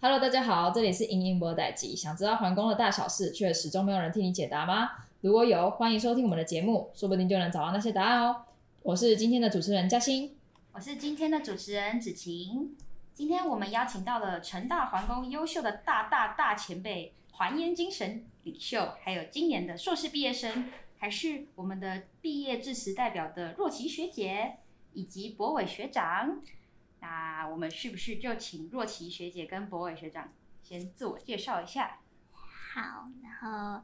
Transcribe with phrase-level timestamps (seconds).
[0.00, 1.96] Hello，大家好，这里是英英博代机。
[1.96, 4.90] 想知道皇宫的大小事，却始终没有人替你解答吗？
[5.22, 8.44] 如果有，欢迎收听我们的节目，说不定就能找到那些答案哦。
[8.84, 10.36] 我是今天的主持人嘉欣，
[10.70, 12.76] 我是今天的主持人子晴。
[13.12, 24.58] 今天我们邀请到了成大皇宫优秀的大大大前辈，环烟精神领袖，还有今年的硕士毕业生，还是我们的毕业致辞代表的若琪学姐，
[24.92, 26.40] 以及博伟学长。
[27.00, 30.28] 那我们是不是就请若琪学姐跟博伟学长
[30.62, 31.98] 先自我介绍一下？
[32.32, 33.82] 好，然后，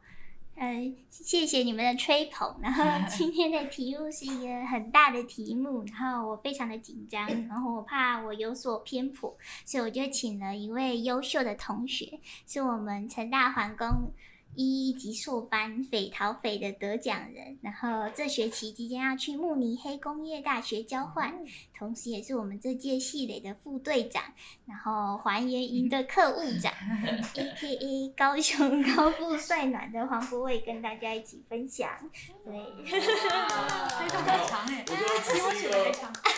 [0.57, 2.59] 呃，谢谢你们的吹捧。
[2.63, 14.13] 然后 今天的题目是一个很大的题目，然后我非常的紧张，然后我怕我有所偏颇，所以我就请了一位优秀的同学，是我们成大皇宫。
[14.57, 24.23] 一级硕班匪逃匪的得奖人，然后这学期即将要去慕尼黑工业大学交换，嗯、同时也是我们这届系垒的副队长，
[24.67, 26.73] 然后还原营的客务长，
[27.35, 28.13] A.K.A.
[28.17, 31.91] 高雄高富帅暖的黄国伟跟大家一起分享。
[32.45, 35.79] 对， 非常的长哎，我觉得只是一个，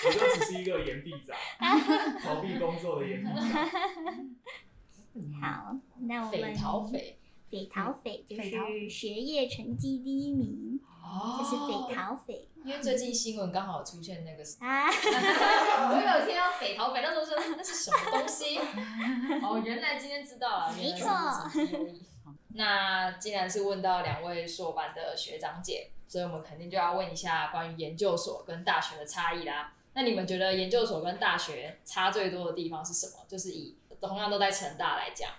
[0.04, 1.36] 我觉得只是一个岩壁长，
[2.20, 3.68] 逃避工作的岩壁长。
[5.40, 7.18] 好，那我们斐陶斐。
[7.50, 12.48] 斐陶斐就是学业成绩第一名，哦、就是匪逃匪。
[12.64, 18.58] 因为最近新闻刚好出现那个 啊，我有听到匪逃匪，那时候说那是什么东西？
[19.40, 21.08] 哦，原来今天知道了，没错。
[22.54, 29.72] 那既然是问到两位硕班的学长姐，所以我们肯定就要问一下关于研究所跟大学的差异啦。
[29.92, 33.24] 那你们觉得研究所跟大学差最多的地方是什么？
[33.28, 35.30] 就是以同样都在成大来讲。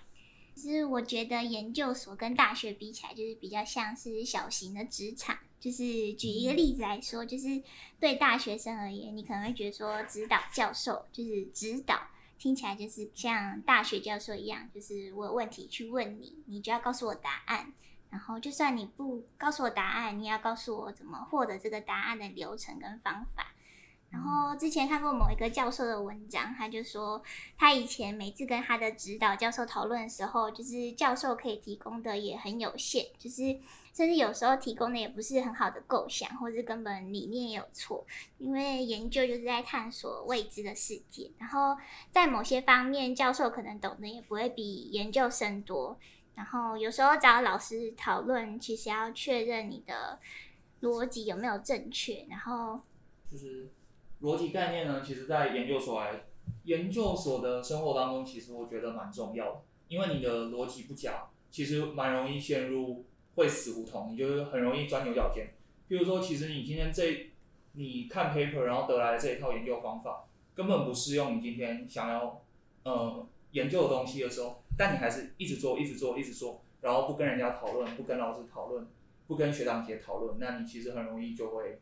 [0.58, 5.38] 其实我觉得研究所跟大学比起来，就是比较像是小型的职场。
[5.60, 7.62] 就是举一个例子来说，就是
[8.00, 12.00] 对大学生而言，你可能会觉得说指导教授就是指导，
[12.38, 17.72] 听起来就是像大学教授一样，就是我有问题去问你，你就要告诉我答案。
[18.10, 23.54] 然后就算你不告诉我答案，你也要告诉我怎么获得这个答案的流程跟方法。
[24.10, 27.22] 然后之前看过某一个教授的文章，他就说
[27.58, 33.42] 他以前每次跟他的指导教授讨论的时候，就是教授可以提供的也很有限，就是
[33.92, 38.06] 甚至有时候提供的也不是很好的构想，或是根本理念也有错。
[38.38, 41.76] 因为研究就是在探索未知的世界，然后
[42.10, 45.98] 在某些方面，教授可能懂得也不会比研究生多。
[46.34, 50.18] 然后有时候找老师讨论，其实要确认你的
[50.80, 52.80] 逻辑有没有正确，然后
[53.30, 53.68] 就是。
[54.20, 56.24] 逻辑概念呢，其实，在研究所来，
[56.64, 63.04] 研究所的生活当中，其实我觉得蛮重要的，因为你的逻辑不假，其实蛮容易陷入
[63.36, 65.54] 会死胡同，你就是很容易钻牛角尖。
[65.86, 67.30] 比如说，其实你今天这，
[67.72, 70.24] 你看 paper，然后得来的这一套研究方法，
[70.54, 72.42] 根本不适用你今天想要，
[72.82, 78.86] 呃，研究的东西的时候，但你还是一直做，一直做，一直做，然后不跟人家讨论，不跟老师讨论，
[79.28, 81.80] 不跟学长姐讨论，那你其实很容易就会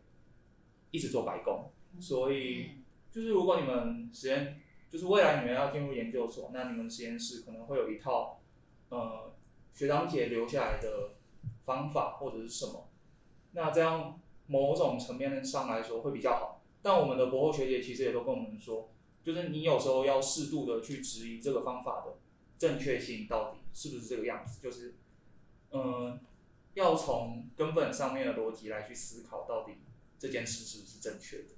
[0.91, 1.71] 一直做白工。
[2.01, 2.71] 所以，
[3.11, 8.41] 就是如果你们实验，就是未来你们要进入研究所，那你们实验室可能会有一套，
[8.89, 9.34] 呃，
[9.75, 11.17] 学长姐留下来的
[11.65, 12.89] 方法或者是什么，
[13.53, 16.62] 那这样某种层面上来说会比较好。
[16.83, 18.91] 但我们的博后学姐其实也都跟我们说，
[19.25, 22.19] 就是你有时候要适度的去质疑这个方法的
[22.57, 24.95] 正确性到底是不是这个样子，就是，
[25.73, 26.21] 嗯、
[26.75, 29.73] 要从根本上面的逻辑来去思考到底
[30.17, 31.56] 这件事是不是正确的。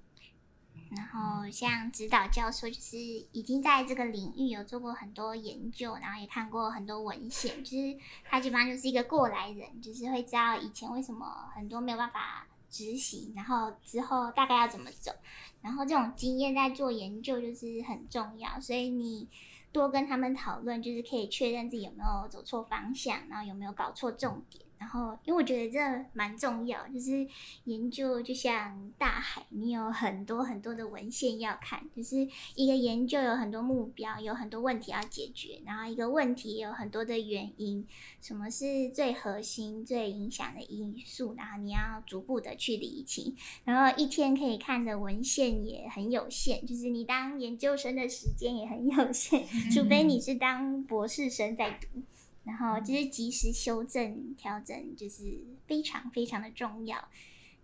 [0.97, 15.13] 然后像指导教授，就是已经在这个领域有做过很多研究，然后也看过很多文献，就是他基本上就是一个过来人，就是会知道以前为什么很多没有办法执行，然后之后大概要怎么走，
[15.61, 19.29] 然后这种经验在做研究就是很重要，所以你
[19.73, 24.65] 多跟他们讨论，就是可以确认自己有没有走错方向，然后有没有搞错重点。
[24.79, 25.79] 然后，因为我觉得这
[26.13, 27.27] 蛮重要，就是
[27.65, 32.17] 研究就像大海，你有很多很多的文献要看，就是
[32.55, 37.87] 一个研究有很多目标，有很多问题要解决，然后一个问题也有很多的原因，
[38.21, 43.37] 什么是最核心、最影响的因素，然后你要逐步的去理清。
[43.65, 49.45] 然后一天可以看的文献也很有限，就是你当研究生的时间也很有限，
[49.75, 52.03] 除非你是当博士生在读。
[52.49, 56.97] 然后就是及时修正、调整，就是非常非常的重要。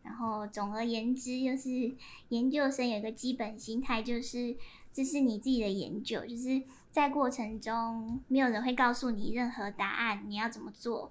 [0.03, 1.97] 然后总而言之，就是
[2.29, 4.55] 研究生有一个基本心态，就是
[4.93, 11.11] 这是你自己的研究，就是在过程中没有人会告诉你任何答案，你要怎么做，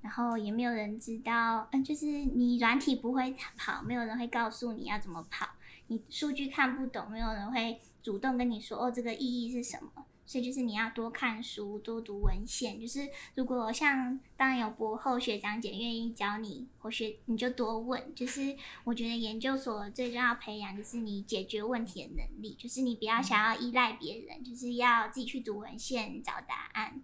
[0.00, 5.46] 然后也没有人知道，嗯，就是你软体不会跑，没有人会告诉你要怎么跑，
[5.88, 10.06] 你数据看不懂，没有人会主动跟你说哦，这个意义是什么。
[10.24, 12.80] 所以就是你要多看书，多读文献。
[12.80, 18.14] 就是如果像当然有博后学长姐愿意教你，或学你就多问。
[18.14, 27.02] 就是我觉得研究所最重要培养就是你解决问题的能力，就是你不要想要依赖别人，就是要自己去读文献找答案。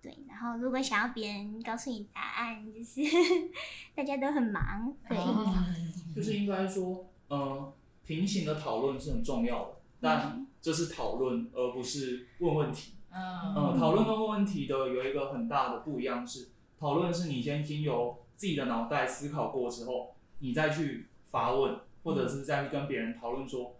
[0.00, 3.00] 对，然后如果想要别人告诉你答案，就是
[3.96, 4.94] 大家都很忙。
[5.08, 5.16] 对，
[6.14, 7.72] 就是应该说，嗯、呃，
[8.04, 12.92] 平行的讨论是很重要的，但这是讨论，而不是问问题。
[13.10, 16.48] 嗯，呃、讨论跟问问题的有一个很大的不一样是，
[16.78, 23.76] 讨论是你先经由自己的脑袋思考过之后，你再去发问，或者是再去跟别人讨论说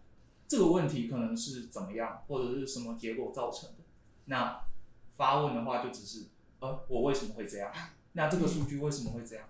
[0.49, 3.85] 这个问题可能是怎么样，或者是什么结果造成的。
[4.25, 4.62] 那
[5.12, 6.29] 发问的话，就只是，
[6.61, 7.70] 呃，我为什么会这样？
[8.12, 9.47] 那这个数据为什么会这样？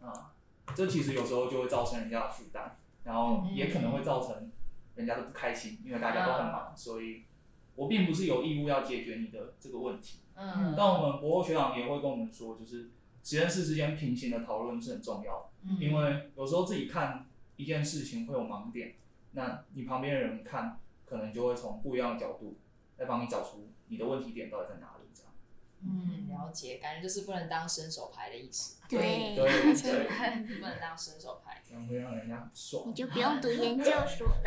[0.00, 0.32] 啊，
[0.74, 4.50] 这其实有时候就会造成人家的负担，然后也可能会造成
[4.96, 7.24] 人家都不开心，因为大家都很忙，所以
[7.74, 10.20] 我并不是有义务要解决你的这个问题。
[10.36, 12.90] 嗯，但我们博后学长也会跟我们说，就是
[13.22, 17.26] 实验室之间平行的讨论是很重要的，因为有时候自己看
[17.56, 18.94] 一件事情会有盲点，
[19.32, 22.56] 那你旁边的人看，可能就会从不一样的角度
[22.98, 23.68] 来帮你找出。
[23.88, 24.93] 你的问题点到底在哪里？
[25.86, 28.76] 嗯，了解，感觉就是不能当伸手牌的意思。
[28.88, 29.44] 对对
[29.74, 29.74] 对，
[30.46, 32.84] 对 不能当伸手牌，这样会让人家很爽。
[32.88, 34.42] 你就不用读研究所了。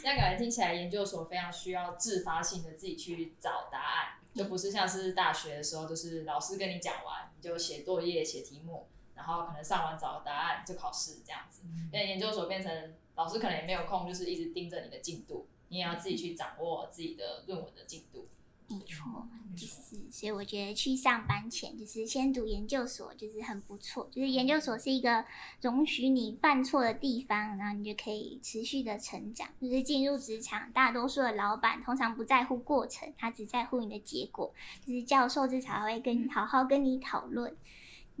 [0.00, 11.62] 这样感觉听起来，研究所非常需要自发性的自己去找答案，就不是像是大学的时候，就是老师跟你讲完，你就写作业、写题目，然后可能上完找答案就考试这样子。
[11.92, 18.28] 但研究所变成老师可能也没有空，就是一直盯着你的进度，你也要自己去掌握自己的论文的进度。
[18.70, 19.26] 没错，
[19.56, 24.08] 就是所以我觉得去上班前就是先读研究所，就是很不错。
[24.12, 25.24] 就是研究所是一个
[25.60, 29.48] 容许你犯错的地方，然后你就可以持续的成长。
[29.60, 34.54] 就是进入职场，大多数的老板通常不在乎过程，他只在乎你的结果。
[34.86, 37.56] 就是教授至少会跟你好好跟你讨论。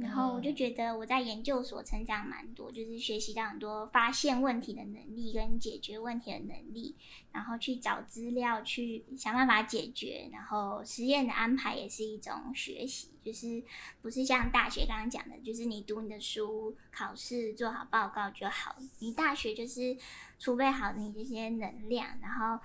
[0.00, 6.96] 然后我就觉得我在研究所成长蛮多，就是学习到很多发现问题的能力跟解决问题的能力，
[7.32, 13.62] 然后去找资料去想办法解决，然后实验的安排也是一种学习，就是
[14.00, 19.96] 不是像大学刚刚讲的，就是你读你的书、考试做好报告就好，你大学就是
[20.38, 22.58] 储备好你这些能量，然后。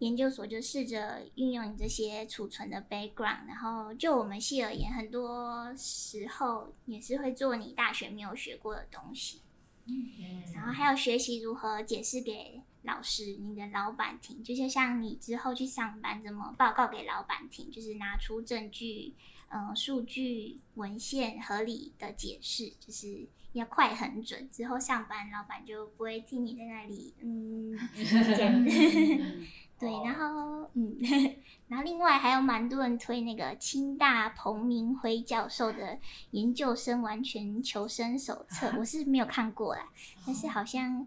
[0.00, 9.40] 研究所就试着运用你这些储存的 background，然后就我们系而言，很多时候也是会做你大学没有学过的东西，
[9.86, 19.14] 嗯，然后还有学习如何解释给老师、你的老板听，就像你之后去上班怎么报告给老板听，就是拿出证据、
[19.50, 24.48] 嗯，数据、文献合理的解释，就是要快很准。
[24.48, 27.76] 之后上班，老板就不会听你在那里，嗯。
[29.78, 30.96] 对，然后嗯，
[31.68, 35.96] 然后另外还有蛮多人推那个清大彭明辉教授的
[36.32, 39.88] 研究生完全求生手册，我是没有看过啦，
[40.26, 41.06] 但是好像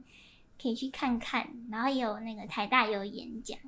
[0.62, 1.50] 可以去看看。
[1.70, 3.60] 然后也有那个台大有演讲，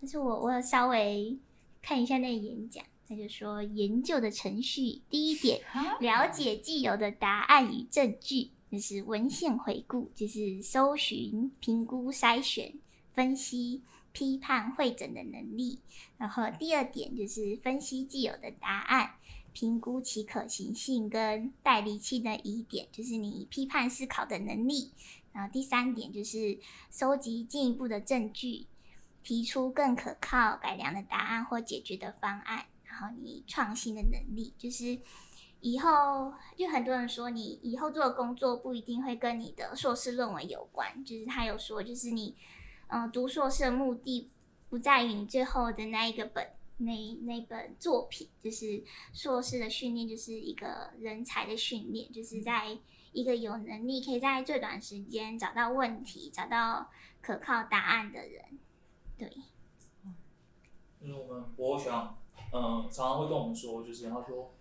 [0.00, 1.38] 但是我我有稍微
[1.80, 5.58] 看一下那个演讲，他就说研究的程序第一点，
[6.00, 12.70] 了解既有的答案与证据，就是文献回顾，就是搜寻、评估、筛选、
[13.14, 13.80] 分析。
[14.14, 15.80] 批判会诊的能力，
[16.18, 19.16] 然后第二点就是分析既有的答案，
[19.52, 24.92] 评估其可行性跟待厘清的疑点，就是你批判思考的能力。
[25.32, 26.60] 然后第三点就是
[26.92, 28.68] 收集进一步的证据，
[29.24, 32.66] 提出更可靠、改良的答案或解决的方案。
[32.84, 34.96] 然后你创新的能力，就是
[35.58, 42.36] 以后就很多人说你以后做的工作不一定会跟你的硕士论文有关，就是他有说就是你。
[42.94, 44.30] 嗯，读硕士的目的
[44.70, 52.78] 不在于你最后的那一个本，那那本作品，就是硕士的训练就是一个人才的训练，就是在
[53.10, 56.88] 一个有能力可以在最短时间找到问题、找到
[57.20, 58.44] 可靠答案的人。
[59.18, 59.28] 对，
[61.00, 62.16] 就是我们博后学长，
[62.52, 64.54] 嗯，常常会跟我们说，就是他说，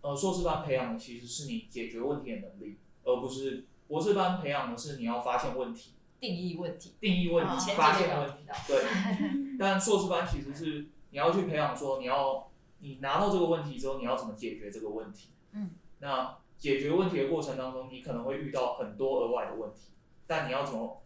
[0.00, 5.94] 呃，硕士班培养的其实是你解决问题的能力，而不是博士班培养的是你要发现问题。
[6.20, 8.82] 定义问题，定义问题，发现问题，对。
[9.58, 15.30] 但硕士班其实是你要去培养，说你要你拿到这个问题之后，你要怎么解决这个问题？
[15.52, 15.70] 嗯。
[16.00, 19.92] 那解决问题的过程当中，你可能会遇到很多额外的问题，
[20.26, 21.02] 但你要怎么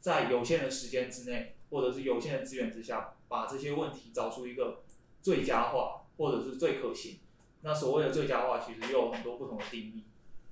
[0.00, 4.82] 在有限的时间之内，或者是有限的资源之下，把这些问题找出一个
[5.22, 7.20] 最佳化，或者是最可行？
[7.62, 10.04] 那所谓的最佳化，其实又有很多不同的定义。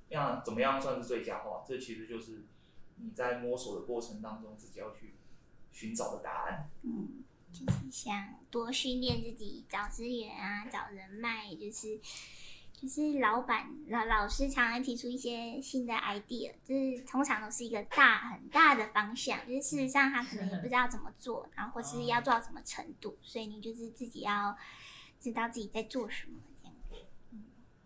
[0.09, 1.63] 那怎么样算是最佳化？
[1.67, 2.45] 这其实就是。
[2.97, 5.15] 你在摸索的过程当中，自己要去
[5.71, 6.69] 寻找的答案。
[6.83, 11.99] 嗯，就是想多训练自己，找资源啊，找人脉，就是
[12.73, 24.55] 就是老板老老师常常提出一些新的 idea，就是通常都是一个大很大的方向，就是事实上他可能也不知道怎么做，然后或是要做到什么程度，所以你就是自己要
[25.19, 26.39] 知道自己在做什么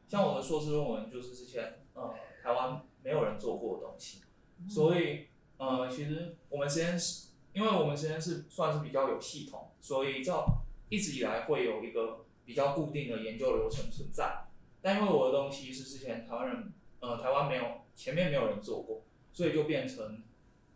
[0.10, 1.64] 像我的硕士论文就是之前
[1.94, 2.14] 呃
[2.44, 4.22] 台湾没有人做过的东西，
[4.70, 5.28] 所以
[5.58, 7.28] 呃其实我们实验室。
[7.54, 14.46] 因为我们实验室算是比较有系统，所以照一直以来会有一个比较固定的研究流程存在。
[14.82, 19.02] 但因为我的东西是之前台湾人，呃，台湾没有前面没有人做过，
[19.34, 20.24] 所以就变成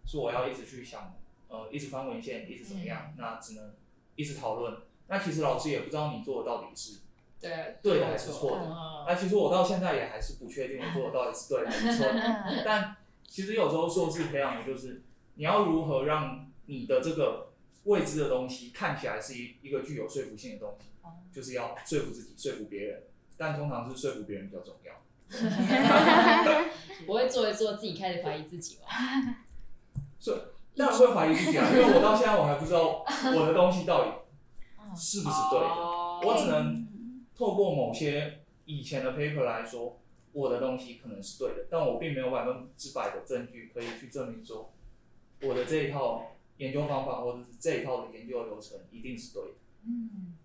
[0.06, 1.14] 是我要一直去想，
[1.48, 3.74] 呃，一直翻文献，一直怎么样，那只能
[4.18, 4.76] 一直讨论。
[5.08, 7.00] 那其实老师也不知道你做的到底是
[7.40, 8.68] 对对的还是错的。
[9.08, 12.64] 那其实我到现在也还是不确定我做的到底是对还是错的。
[12.68, 12.98] 但
[13.28, 15.04] 其实有时候硕士培养的就是
[15.36, 17.52] 你要如何让你的这个
[17.84, 20.88] 未知的东西看起来是一一个具有说服性的东西，
[21.32, 23.04] 就是要说服自己，说服别人，
[23.38, 24.94] 但通常是说服别人比较重要。
[27.06, 28.88] 不会做一做，自己开始怀疑自己吗？
[30.20, 30.40] 所以
[30.78, 33.04] 当然会怀疑自己啊，因为我到现在我还不知道
[33.36, 34.12] 我的东西到底
[34.96, 35.66] 是不是对的，
[36.28, 36.88] 我只能
[37.36, 40.00] 透过某些以前的 paper 来说，
[40.36, 44.72] 我的东西可能是对的，但我并没有百分之百的证据可以去证明说
[45.42, 46.32] 我的这一套。
[46.58, 50.38] 研究方法或者是这一套的研究流程一定是对的，嗯，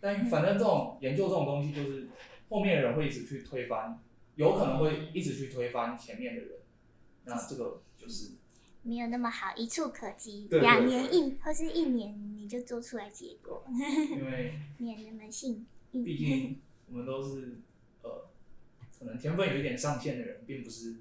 [0.00, 2.08] 但反正这种研究这种东西，就是
[2.48, 3.96] 后面的人会一直去推翻，
[4.34, 6.50] 有可能会一直去推翻前面的人，
[7.26, 8.32] 那这个就是
[8.82, 17.71] 没有那么好，一触可及，两年一或是一年你就做出来结果，因为 没那么幸运，毕竟我们都是呃，
[19.02, 21.00] 可能天分有一点上限的人，并不是。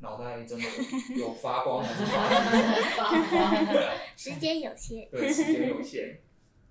[0.00, 0.64] 脑袋真的
[1.16, 3.98] 有发光还是发光？
[4.16, 5.10] 时间有限。
[5.10, 6.20] 对，时间有限。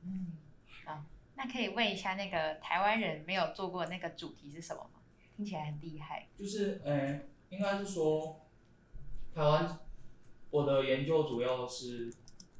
[0.05, 0.37] 嗯，
[0.85, 1.03] 好，
[1.35, 5.01] 那可以问一下，那个台湾人没有做过那个主题是什么吗？
[5.35, 6.25] 听起来很厉害。
[6.37, 8.47] 就是，嗯、欸，应该是说，
[9.35, 9.77] 台湾，
[10.49, 12.09] 我的研究主要是，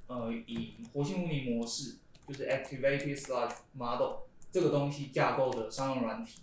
[0.08, 4.18] 呃，以活性污泥模式，就是 Activated Sludge Model
[4.52, 6.42] 这个东西架构的商用软体，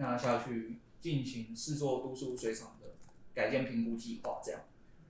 [0.00, 2.88] 那下去进行四座都市污水厂的。
[3.32, 4.60] 改建评估计划这样，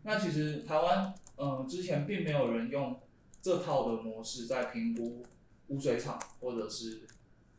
[0.03, 3.01] 那其实台湾嗯之前并没有人用
[3.41, 5.25] 这套的模式在评估
[5.69, 7.07] 污水厂或者是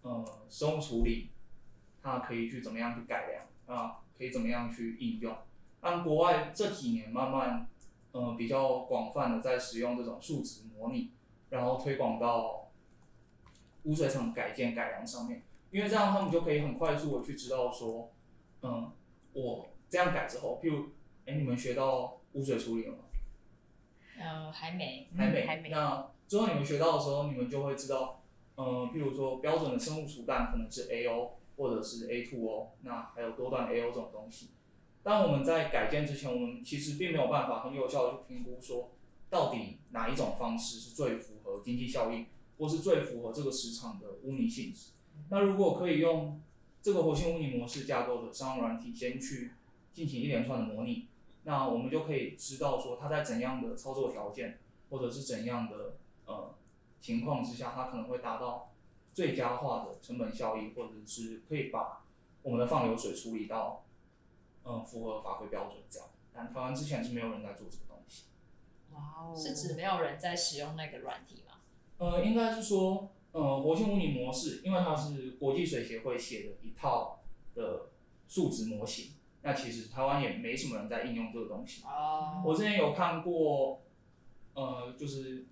[0.03, 1.31] 呃生物处理，
[2.01, 5.35] 它可以去怎么样去改良啊，可以怎么样去应用。
[5.81, 7.67] 按国外这几年慢慢
[8.13, 11.09] 嗯比较广泛的在使用这种数值模拟，
[11.49, 12.71] 然后推广到
[13.83, 15.41] 污水厂改建改良上面，
[15.71, 18.11] 因为这样他们就可以很快速的去知道说
[18.61, 18.91] 嗯
[19.33, 19.67] 我。
[19.89, 20.85] 这样改之后，譬如，
[21.25, 22.99] 哎，你们学到污水处理了吗？
[24.17, 25.67] 呃，还没，还没，还没。
[25.67, 28.23] 那之后你们学到的时候，你们就会知道，
[28.55, 34.51] 嗯、呃，譬如说标准的生物除氮可能是 AO 或者是 A2O，那还有多段 AO 这种东西。
[35.03, 38.91] 当我们在改建之前，我们其实并没有办法很有效的去评估说，
[39.29, 44.91] 到底哪一种方式是最符合经济效益，或是最符合这个市场的污泥性质。
[45.29, 46.41] 那如果可以用
[46.81, 49.51] 这个活性污泥模式架构的商用软体先去。
[49.93, 51.09] 进行一连串的模拟，
[51.43, 54.57] 那我们就可以知道说，它在怎样的操作条件，
[54.89, 56.55] 或者是怎样的呃
[57.01, 58.71] 情况之下，它可能会达到
[59.11, 62.05] 最佳化的成本效益，或者是可以把
[62.41, 63.83] 我们的放流水处理到
[64.63, 66.07] 嗯、呃、符合法规标准这样。
[66.33, 68.27] 但台湾之前是没有人在做这个东西。
[68.93, 69.35] 哇哦！
[69.35, 71.55] 是指没有人在使用那个软体吗？
[71.97, 77.23] 呃，应该是说，呃，活性物理模式，因为它是国际水协会写的一套
[77.55, 77.89] 的
[78.27, 79.13] 数值模型。
[79.43, 81.83] 那其实台湾也没什么人在应用这个东西。
[81.83, 82.43] 哦。
[82.45, 83.81] 我之前有看过，
[84.53, 85.45] 呃，就是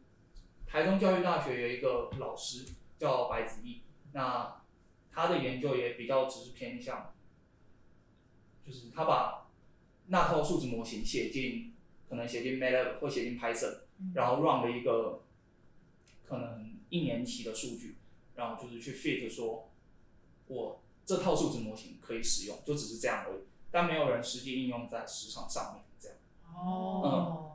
[0.67, 2.67] 台中教育大学有一个老师
[2.98, 3.81] 叫白子毅，
[4.12, 4.62] 那
[5.12, 7.13] 他的研究也比较只是偏向，
[8.63, 9.50] 就是他把
[10.07, 11.74] 那套数值模型写进，
[12.07, 13.79] 可能写进 MATLAB 或写进 Python，
[14.13, 15.24] 然后 run 了一个
[16.25, 17.98] 可能一年期的数据，
[18.36, 19.69] 然后就是去 fit 说，
[20.48, 23.41] 我这套数值模型可以使用，就只是这样而已。
[23.72, 26.17] 但没有人实际应用在市场上面，这样。
[26.53, 27.01] 哦。
[27.05, 27.46] 嗯。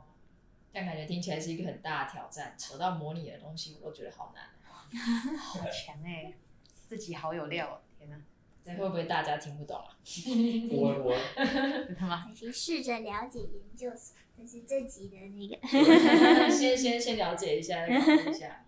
[0.71, 4.49] 但感觉听起来是一个很大的挑战，扯到模拟的东西，我都觉得好难。
[5.37, 6.35] 好强哎、欸！
[6.87, 8.21] 自己好有料，天哪！
[8.63, 9.97] 这会不会大家听不懂啊？
[10.69, 11.15] 不会不会。
[11.97, 12.33] 他妈。
[12.33, 15.55] 先试着了解研究所，就是这集的那个。
[16.51, 18.65] 先先先了解一下，了解一下。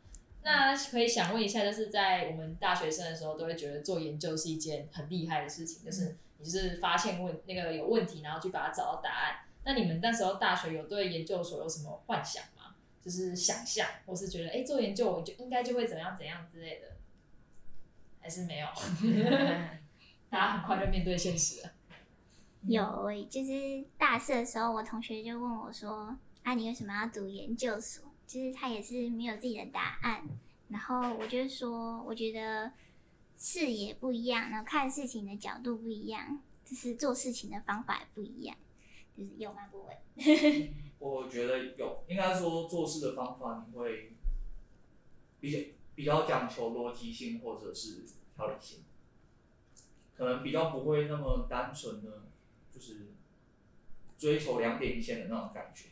[0.48, 6.16] 那可以想问一下，就是在我们大学生的时候，都会觉得做研究是一件很厉害的事情，就是。
[6.40, 9.38] 你是发现问那个有问题，然后去把它找到答案。
[9.64, 12.76] 那你们那时候大学有对研究所有什么幻想吗？
[13.02, 16.90] 就是想象，或是觉得哎、欸，做研究我就应该就会怎样怎样之类的，
[18.20, 18.68] 还是没有？
[20.30, 21.72] 大家很快就面对现实了。
[22.68, 30.28] 有、欸，就是大四的时候，我同学就问我说：“啊，你为什么要读研究所？”就是他也是没有自己的答案。
[30.70, 32.72] 然后我就说，我觉得
[33.38, 38.56] 视野不一样，然后看事情的角度不一样，就是做事情的方法也不一样。
[39.16, 39.68] 就是有吗？
[39.72, 39.94] 不会。
[41.00, 44.14] 我觉得有，应该说做事的方法你会
[45.40, 45.60] 比较
[45.96, 48.04] 比较讲求逻辑性或者是
[48.36, 48.84] 条理性，
[50.16, 52.24] 可能比较不会那么单纯的，
[52.74, 53.14] 就是
[54.18, 55.90] 追求两点一线的那种感觉。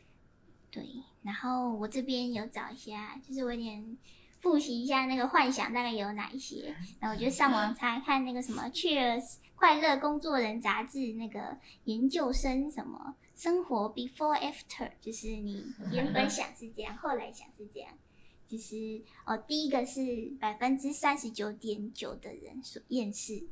[0.72, 0.84] 对，
[1.25, 3.98] 然后我这边有找一下，就是我有点
[4.39, 17.89] 复习一下那个幻想大概有哪一些，然后我就上网查看那个什么《Cheers 快乐工作人》杂志那个研究生什么生活 Before After，就是你原本想是这样，后来想是这样，
[18.46, 23.48] 就是哦，第一个是百分之三十九点九的人所厌世，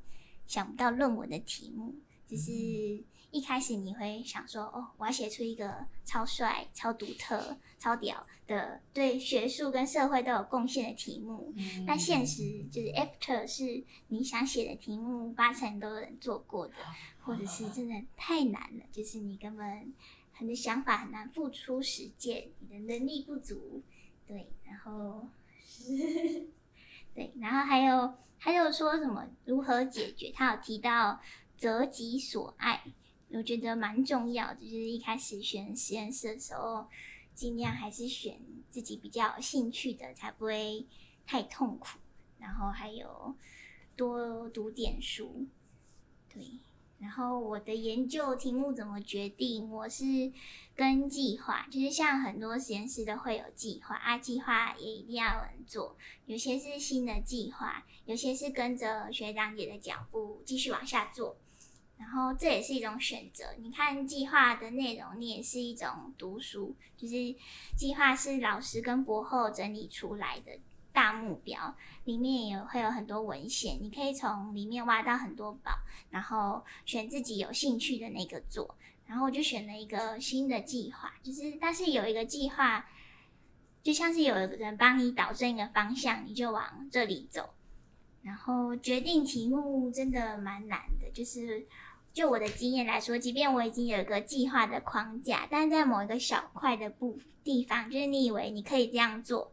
[0.46, 1.96] 想不到论文的题目，
[2.28, 3.04] 就是。
[3.34, 11.52] 一开始你会想说，哦，我要写出一个超帅、超独特、超屌的，对学术跟社会都有贡献的题目。
[11.58, 16.76] 嗯、但现实就是，after 是你想写的题目，八成都有人做过的，
[17.24, 19.92] 或者是真的太难了，就是你根本
[20.32, 23.82] 很多想法很难付出实践，你的能力不足。
[24.28, 25.28] 对，然后，
[27.16, 30.32] 对，然后还有还有说什么如何解决？
[30.32, 31.20] 他有提到
[31.64, 32.84] 择己所爱。
[33.30, 36.88] 我觉得蛮重要的，就是一开始选实验室的时候，
[37.34, 38.38] 尽量还是选
[38.70, 40.86] 自己比较有兴趣的，才不会
[41.26, 42.00] 太痛苦。
[42.38, 43.34] 然后还有
[43.96, 45.48] 多读点书，
[46.28, 46.60] 对。
[47.00, 49.72] 然后我的研究题目怎么决定？
[49.72, 50.32] 我是
[50.76, 55.98] 跟计划，就是像很多实验室都会有计划啊，计划也一定要有人做。
[56.26, 61.36] 有些是新的计划，有些是跟着学长姐的脚步继续往下做。
[62.04, 63.46] 然后这也是一种选择。
[63.60, 66.76] 你看计划的内容，你也是一种读书。
[66.98, 67.14] 就是
[67.78, 70.52] 计划是老师跟博后整理出来的
[70.92, 75.72] 大目标，里面也会有很多文献，你可以从里面挖到很多宝，
[76.10, 78.76] 然后选自己有兴趣的那个做。
[79.08, 82.86] 然后我就选了一个新的计划，就是但是有一个计划，
[83.82, 87.54] 就像是有一个人帮你导正一个方向，你就往这里走。
[88.22, 91.66] 然后决定题目真的蛮难的，就是。
[92.14, 99.52] 就我的经验来说，即便我已经有一个计划的框架，但在某一个小块的部地方，就是你以为你可以这样做，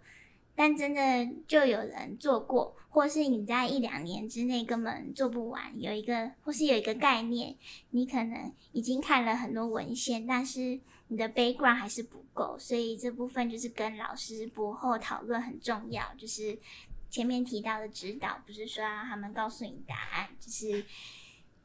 [0.54, 5.72] 但真的就有人做过，或是你在一两年之内根本做不完。
[5.80, 7.56] 有一个或是有一个概念，
[7.92, 16.04] 你可能已经看了很多文献，但是你的 background 还是不够，所以这部分就是跟老师博后讨论很重要。
[16.18, 16.58] 就是
[17.08, 20.84] 前面提到的指导，不是说让他们告诉你答案，就是。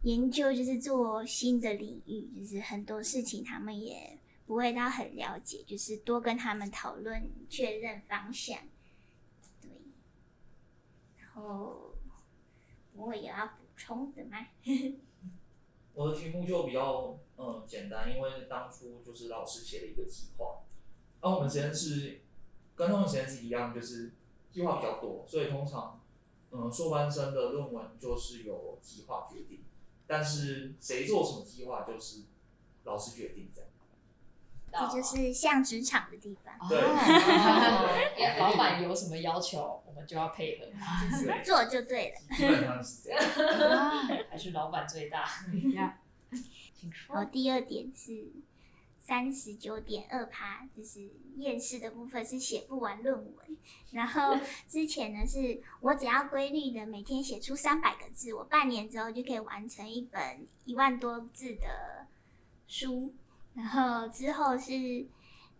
[0.06, 8.60] 研究就是做新的领域，就是很多事情他们也不会到很了解，就是多跟他们讨论，确认方向。
[9.60, 9.72] 对，
[11.18, 11.96] 然后
[12.94, 14.46] 我也要补充的吗？
[15.96, 20.62] 我的题目就比较嗯简单，因为当初就是老师写了一个计划，
[21.20, 22.22] 而我们实验室
[22.76, 24.13] 跟他们实验室一样，就是
[24.52, 26.00] 计划比较多，所以通常
[26.52, 29.63] 嗯硕班生的论文就是由计划决定。
[30.08, 32.24] 但是谁做什么计划，就是
[32.84, 33.70] 老师决定这样。
[34.78, 36.54] 这就是像职场的地方。
[36.68, 36.82] 对。
[38.38, 40.65] 老板有什么要求，我们就要配合。
[40.65, 42.36] 就是做就对了。
[42.36, 43.22] 基本上是这样。
[44.30, 45.24] 还是老板最大。
[46.74, 47.15] 请说。
[47.15, 48.32] 然后第二点是。
[49.06, 53.58] 三十九点二趴，就是厌世的部分是写不完论文。
[53.91, 54.36] 然后
[54.68, 62.08] 之前呢，是我只要规律的每天写出三百个字，我半年之后就可以完成一本一万多字的
[62.68, 63.13] 书。
[63.54, 65.06] 然后之后是，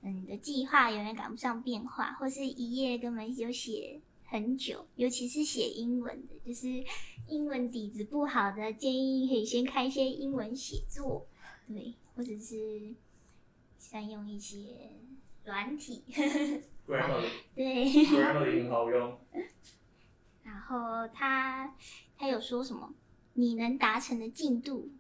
[0.02, 6.84] 嗯，的计划永远赶不上变化，或是一页根本就写很久，尤其是写英文的，就是
[7.28, 11.28] 英文底子不好的，建议可以先看一些英文写作，
[11.68, 12.96] 对，或者是。
[13.88, 14.90] 善用一些
[15.44, 16.04] 软体
[16.88, 19.20] ，Grammarly，对，Grammarly 很好用。
[20.44, 21.76] 然后他
[22.18, 22.96] 他有说什么？
[23.34, 24.92] 你能达成的进度，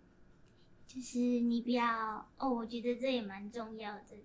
[0.87, 4.15] 就是你不要哦，我觉得这也蛮重要的，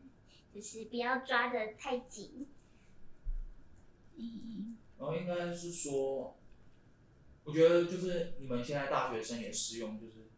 [0.54, 2.46] 就是不要抓的太紧。
[4.16, 6.36] 嗯，然后应该是说，
[7.44, 10.28] 我觉得就是你们现在大学生也适用，就是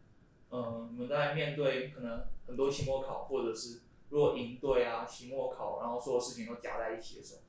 [0.49, 3.81] 嗯，你们在面对可能很多期末考或者是
[4.13, 7.41] 如果营队啊、期末考，然后所有事情都夹在一起的时候，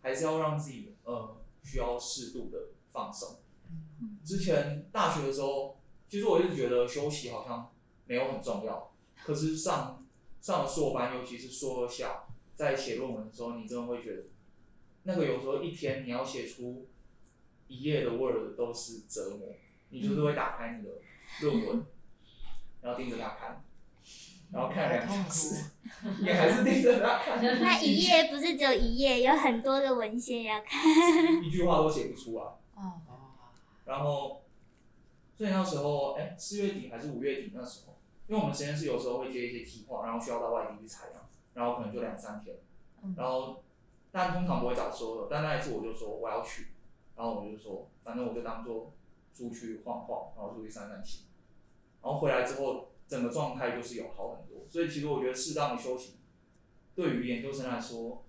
[0.00, 3.40] 还是要让自己呃需要适度的放松。
[4.24, 7.72] 之前大学的时候，其实我一直觉得休息好像
[8.06, 10.06] 没有很重要，可是上
[10.40, 12.22] 上了硕班，尤其是硕二下，
[12.54, 14.26] 在写论文的时候，你真的会觉得，
[15.02, 16.86] 那个有时候一天你要写出
[17.66, 19.48] 一页的 Word 都是折磨，
[19.90, 20.90] 你就是会打开你的
[21.40, 21.84] 论文，
[22.80, 23.64] 然后盯着它看。
[24.52, 25.64] 然后看两小时，
[26.20, 27.42] 你还是盯着他看。
[27.42, 31.42] 那一页不是只有一页，有很多的文献要看。
[31.42, 32.44] 一句话都写不出来。
[32.74, 33.00] 哦。
[33.86, 34.42] 然后，
[35.34, 42.54] 所以那时候，哎，四月底还是五月底那时候，因为我们实验室有时候会接一些计划，然后需要到外地去采样，然后可能就两三天。
[43.16, 43.64] 然后，
[44.10, 46.68] 但通常不会早说的，但那一次我就说我要去，
[47.16, 48.92] 然后我就说，反正我就当做
[49.34, 51.22] 出去晃晃，然后出去散散心，
[52.02, 52.91] 然后回来之后。
[53.12, 56.14] 整个状态就是有好很多，所以其实我觉得适当的休息，
[56.94, 58.24] 对于研究生来说，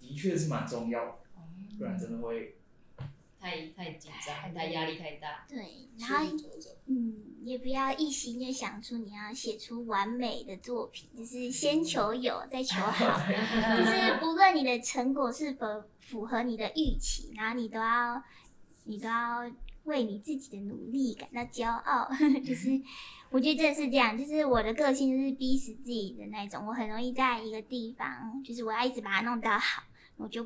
[0.00, 1.14] 的确是蛮重要的，
[1.78, 2.56] 不然真的会
[3.38, 5.46] 太太紧张，太压力太大。
[5.48, 6.36] 对，然后
[6.86, 13.20] 嗯，也不要一心就想出你要写出完美的作品，就是先求有，再求好，
[13.78, 18.20] 就是不论你的成果是否符合你的预期，然后你都要
[18.82, 19.48] 你都要
[19.84, 22.08] 为你自己的努力感到骄傲，
[22.44, 22.80] 就是。
[23.32, 29.84] 我觉得真的是这样，就是我的个性就是逼死自己的那种，我很容易在一个地方，就是我要一直把它弄到好，
[30.16, 30.44] 我就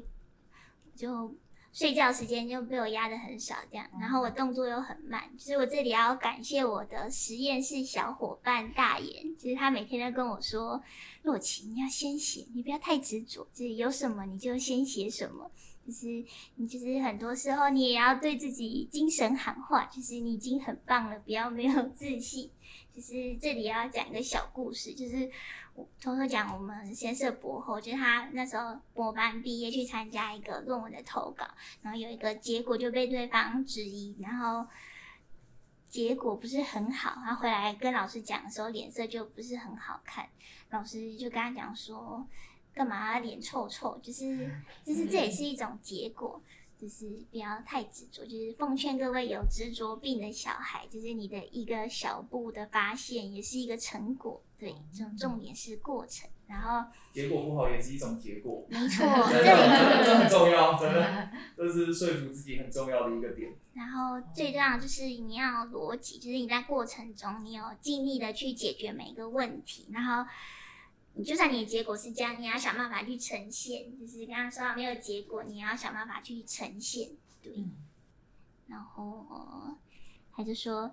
[0.94, 1.34] 就
[1.72, 10.82] 睡觉时间就被我压得很少这样，然后我动作又很慢，就是我这里要感谢我的实验室小伙伴大眼，就是他每天都跟我说，
[11.22, 15.50] 若琪你要先写，你不要太执着，就是有什么你就先写什么。
[15.86, 16.24] 就是
[16.56, 22.50] 你，就是很多时候你也要对自己精神喊话，就是你已经很棒了，不要没有自信。
[22.92, 25.28] 就是这里要讲一个小故事，就是
[25.74, 31.44] 我偷偷讲我们先设博后，就是他那时候博班毕业去参加一个论文的投稿，
[31.82, 34.66] 然后有一个结果就被对方质疑，然后
[35.88, 40.28] 结果不是很好，他回来跟老师讲的时候脸色就不是很好看，
[40.70, 42.26] 老师就跟他讲说。
[42.74, 43.98] 干嘛脸臭臭？
[44.02, 44.50] 就是，
[44.84, 46.42] 就是这也是一种结果，
[46.76, 48.24] 就是不要太执着。
[48.24, 54.42] 就是奉劝各位有执着病的小孩，就是你的一个小步的发现也是一个成果。
[54.58, 56.28] 对，这种重点是过程。
[56.46, 63.50] 然后结果不好也是一种结果，没 错，这很重要， 真的，这是说服自己很重要的一个点。
[63.72, 70.28] 然后最重要就是你要逻辑，就是你在过程中你有尽力的去解决每一个问题，然后。
[71.16, 73.96] 你就算你的结果是这样，你要想办法去呈现。
[73.98, 77.10] 就是刚刚说到没有结果，你要想办法去呈现。
[77.40, 77.70] 对，嗯、
[78.66, 79.78] 然后
[80.32, 80.92] 他就说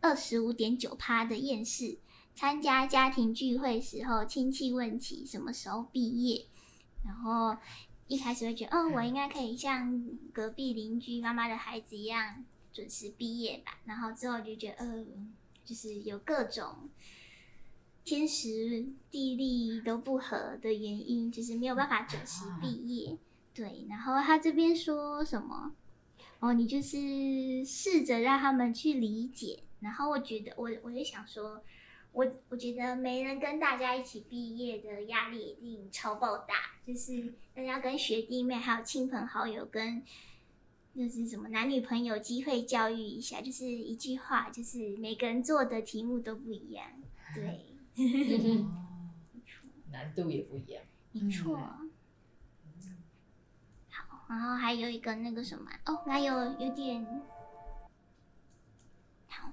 [0.00, 1.98] 二十五点九趴的厌世，
[2.34, 6.46] 参加家庭聚会时候，亲戚问起什么时候毕业，
[7.04, 7.56] 然后
[8.08, 13.78] 一开始会觉得，哦，我应该可以像隔壁邻居妈妈的孩子一样准时毕业吧。
[13.84, 15.06] 然后之后就觉得，呃，
[15.64, 16.90] 就是有各种。
[18.04, 23.16] 天时地利都不合的原因，就是没有办法准时毕业。
[23.54, 25.72] 对，然后他这边说什么？
[26.40, 29.62] 哦，你就是试着让他们去理解。
[29.80, 31.62] 然后我觉得，我我就想说，
[32.12, 40.02] 我我觉得没人跟大家一起毕业的压力一定超爆大，就是大家跟学弟妹还有亲朋好友跟
[40.96, 46.84] 就是什么男女朋友机会教育一下，就是一句话，就是每个人做的题目都不一样。
[47.34, 47.66] 对。
[49.90, 51.56] 难度也不一样，没错。
[53.90, 57.06] 好，然后还有一个那个什么哦，还有有点
[59.28, 59.52] 好，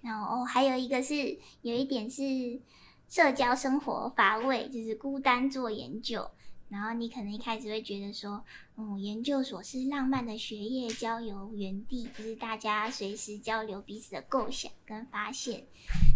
[0.00, 2.60] 然后哦，还有一个是有一点是
[3.08, 6.30] 社交生活乏味，就是孤单做研究。
[6.68, 8.44] 然后你可能一开始会觉得说，
[8.76, 15.64] 嗯，研究所是浪漫的学业交流园地，就是大家随时交流彼此的构想跟发现。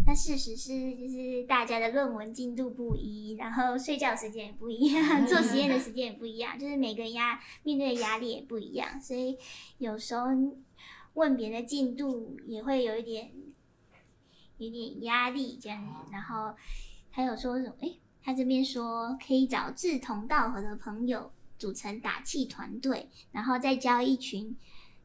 [0.05, 9.37] 那事实是，就是大家的论文进度不一，然后睡觉时间也不一样，做实验的时间也不一样，就是每个压面对的压力也不一样，所以
[9.77, 10.25] 有时候
[11.13, 13.31] 问别人的进度也会有一点
[14.57, 16.07] 有点压力这样。
[16.11, 16.55] 然后
[17.09, 17.75] 还有说什么？
[17.81, 17.95] 哎。
[18.23, 24.55] 他这边说可以找志同道合的朋友组成打气团队，然后再交一群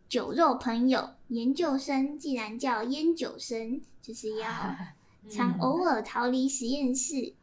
[0.09, 1.11] 酒肉朋友。
[1.29, 4.77] 研究生既然叫烟酒生，就是要
[5.29, 7.35] 常偶尔逃离实验室，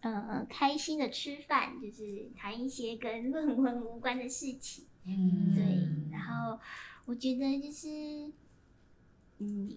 [0.00, 4.84] 呃，开心的吃饭，就是谈一些跟论文无关的事情。
[5.04, 6.12] 嗯，对。
[6.12, 6.58] 然后
[7.06, 8.30] 我觉得就是，
[9.38, 9.76] 嗯。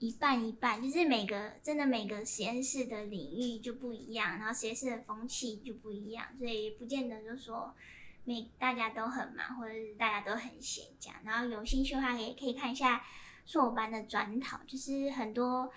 [0.00, 7.72] 一半一半，就是每个真的每个实验室的领域就不一样，然后实验室的风气就不一样，所以不见得就说
[8.24, 11.18] 每大家都很忙，或者是大家都很闲这样。
[11.24, 13.04] 然后有兴趣的话，也可以看一下
[13.46, 15.70] 硕班的专讨，就是很多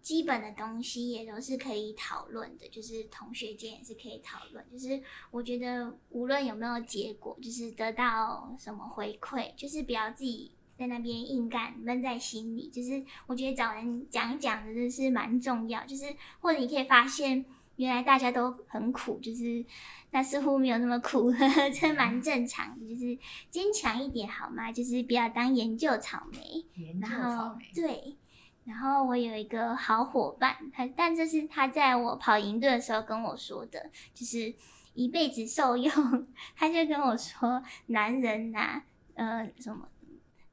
[0.00, 4.64] 基本的东西也都是可以讨论的，就是同学间也是可以讨论。
[4.70, 10.52] 就是我觉得无论有没有结果，就是得到什么回馈，就是不要自己。
[10.74, 15.84] 在那边硬干，闷在心里，就是我觉得找人讲一讲真的是蛮重要。
[15.84, 16.04] 就是
[16.40, 17.44] 或者你可以发现，
[17.82, 19.64] 原来大家都很苦，就是
[20.10, 22.88] 那似乎没有那么苦，呵呵，这蛮正常的。
[22.88, 23.18] 就是
[23.50, 24.70] 坚强一点好吗？
[24.72, 26.64] 就是不要当研究草莓。
[26.76, 27.66] 研究草莓。
[27.74, 28.16] 对。
[28.64, 34.54] 然后我有一个好伙伴，他但这是他在我跑营队的时候跟我说的，就是
[34.94, 35.92] 一辈子受用。
[36.54, 39.88] 他就跟我说，男人呐、啊，呃，什么？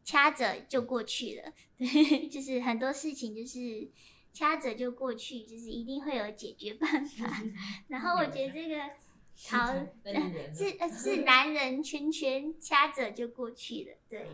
[0.04, 3.88] 掐着就过去了， 对，就是很多事情就是
[4.39, 7.43] 掐着就过去，就是一定会有解决办法。
[7.89, 8.82] 然后我觉得这个
[9.49, 9.73] 好
[10.54, 14.25] 是 呃是男人圈圈掐着就过去了，对。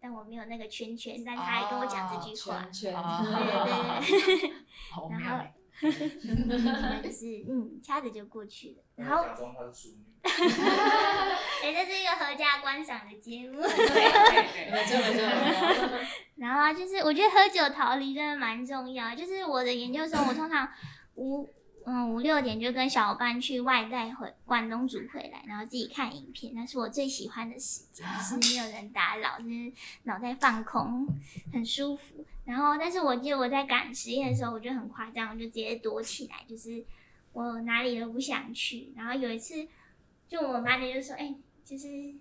[0.00, 4.50] 但我没有那个圈圈，但他还跟我讲这句话，对对对。
[5.12, 5.44] 然后。
[7.02, 8.82] 就是嗯，掐着就过去了。
[8.96, 9.24] 然后
[11.62, 13.60] 哎，这是一个合家观赏的节目。
[13.62, 13.92] 对对
[14.52, 15.98] 对，没错没错。
[16.36, 19.14] 然后啊，就是我觉得喝酒逃离真的蛮重要。
[19.14, 20.68] 就是我的研究生，我通常
[21.16, 21.48] 五
[21.86, 29.72] 嗯五六点就跟小伙伴去外带回关东煮回来，然后自己看影片，那是我最喜欢的时间， 就是没有人打扰，就是
[30.04, 31.06] 脑袋放空，
[31.52, 32.24] 很舒服。
[32.46, 36.82] 然后，但是我记得我在赶实验的时候，我就很夸张，我就直接躲起来，就是
[37.32, 38.92] 我哪里都不想去。
[38.96, 39.66] 然后有一次，
[40.30, 42.14] 就我妈妈就说：“哎、欸，就是，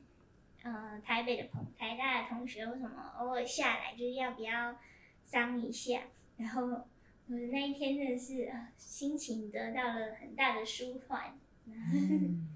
[0.63, 4.75] 呃，台北的朋台大的同学为什么偶尔下来，就是要不要
[5.23, 6.01] 伤一下？”
[6.37, 11.37] 然后我的那一天真的是心情得到了很大的舒缓。
[11.67, 12.47] 嗯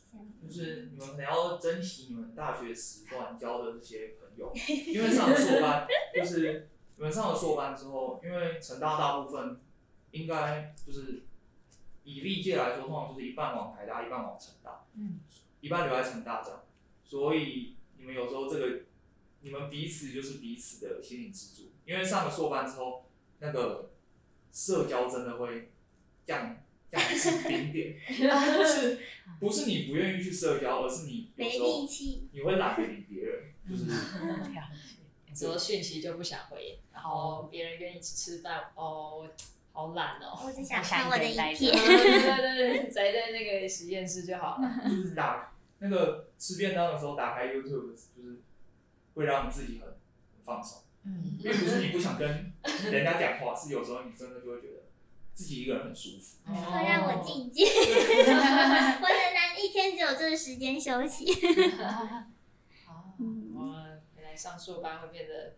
[0.42, 4.50] 就是你们可能要珍惜你们大学时段交的这些朋友，
[4.88, 9.60] 因为上了硕班，就是你们上了硕班之后，因为成大大部分
[10.12, 11.24] 应该就是
[12.04, 15.20] 以历届来说，通常就是一半往台大，一半往成大，嗯，
[15.60, 16.64] 一半留在成大这样，
[17.04, 18.80] 所以你们有时候这个
[19.40, 23.06] 你们彼此就是彼此的心灵支柱，因为上了硕班之后，
[23.40, 23.90] 那个
[24.52, 25.70] 社交真的会
[26.26, 26.58] 降。
[26.94, 29.00] 这样是顶点， 是
[29.40, 31.88] 不是你不愿意去社交，而是你有时候
[32.32, 33.84] 你会懒得理别人，就是
[35.26, 39.26] 很多讯息就不想回，然后别人约你一起吃饭，哦，
[39.72, 44.80] 好懒哦，我只 想看我的影片， 对对对，宅在那个实验室就好了。
[44.88, 48.42] 就是打那个吃便当的时候打开 YouTube，就是
[49.14, 49.96] 会让自己很很
[50.44, 52.52] 放松，嗯，并不是你不想跟
[52.90, 54.82] 人家讲话，是有时候你真的就会觉得。
[55.34, 57.66] 自己一个人很舒服，会让我静静。
[57.66, 61.24] 我很难一天只有这个时间休息。
[62.84, 63.74] 好，我
[64.14, 65.54] 原来上硕班会变得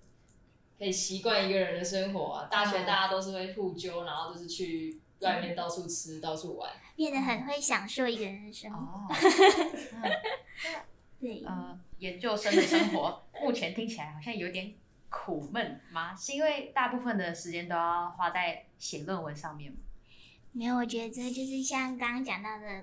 [0.78, 2.48] 可以习惯一个人的生活啊。
[2.50, 9.14] 大学大家都是会互揪，然后就是去外面到处吃、到处玩，变得很会享受一个人的生活。
[11.20, 14.74] 对，呃，研究生的生活目前听起来好像有点。
[15.16, 16.12] 苦闷吗？
[16.16, 19.78] 是因为大部分的时间都要花在写论文上面吗？
[20.50, 22.82] 没有，我觉得这就是像刚刚讲到的，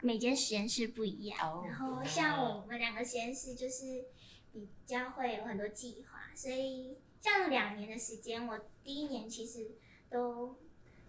[0.00, 1.52] 每间实验室不一样。
[1.52, 4.04] Oh, 然后像我们两个实验室就是
[4.52, 9.70] 比较会有很多计划，所以像两年的时间，我第一年其实
[10.10, 10.56] 都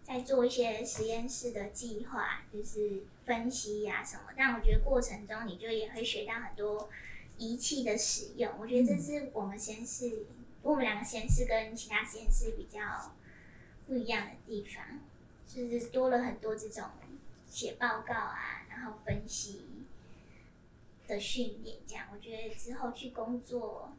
[0.02, 4.22] 在做一些实验室的计划，就是分析呀、什么。
[4.34, 6.88] 但我觉得过程中你就也会学到很多
[7.36, 8.50] 仪器的使用。
[8.58, 10.24] 我觉得这是我们实验室。
[10.62, 13.14] 我们两个实验室跟其他实验室比较
[13.86, 14.98] 不一样的地方，
[15.46, 16.82] 就是多了很多这种
[17.46, 19.60] 写报告啊，然后分析
[21.06, 21.76] 的训练。
[21.86, 23.92] 这样，我觉得之后去工作，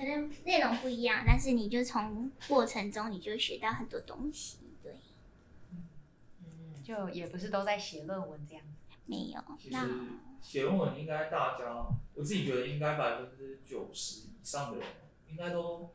[0.00, 4.56] 可能内容不一样，但是你就从过程中你就学到很多东西。
[4.82, 4.94] 对，
[6.42, 8.96] 嗯，就也不是都在写论文这样子。
[9.04, 9.42] 没有。
[9.58, 9.76] 其实
[10.40, 11.84] 写论文应该大家，
[12.14, 14.86] 我自己觉得应该百分之九十以上的人
[15.28, 15.94] 应该都。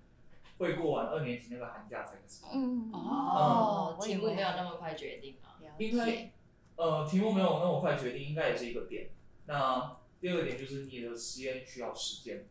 [0.58, 2.46] 会过完二年级那个寒假才开始。
[2.54, 5.60] 嗯哦，题目没有那么快决定啊。
[5.78, 6.32] 因为
[6.78, 9.10] 呃，题目没有那么快决定，应该也是一个点。
[9.48, 12.46] 那第二个点就是你的实验需要时间，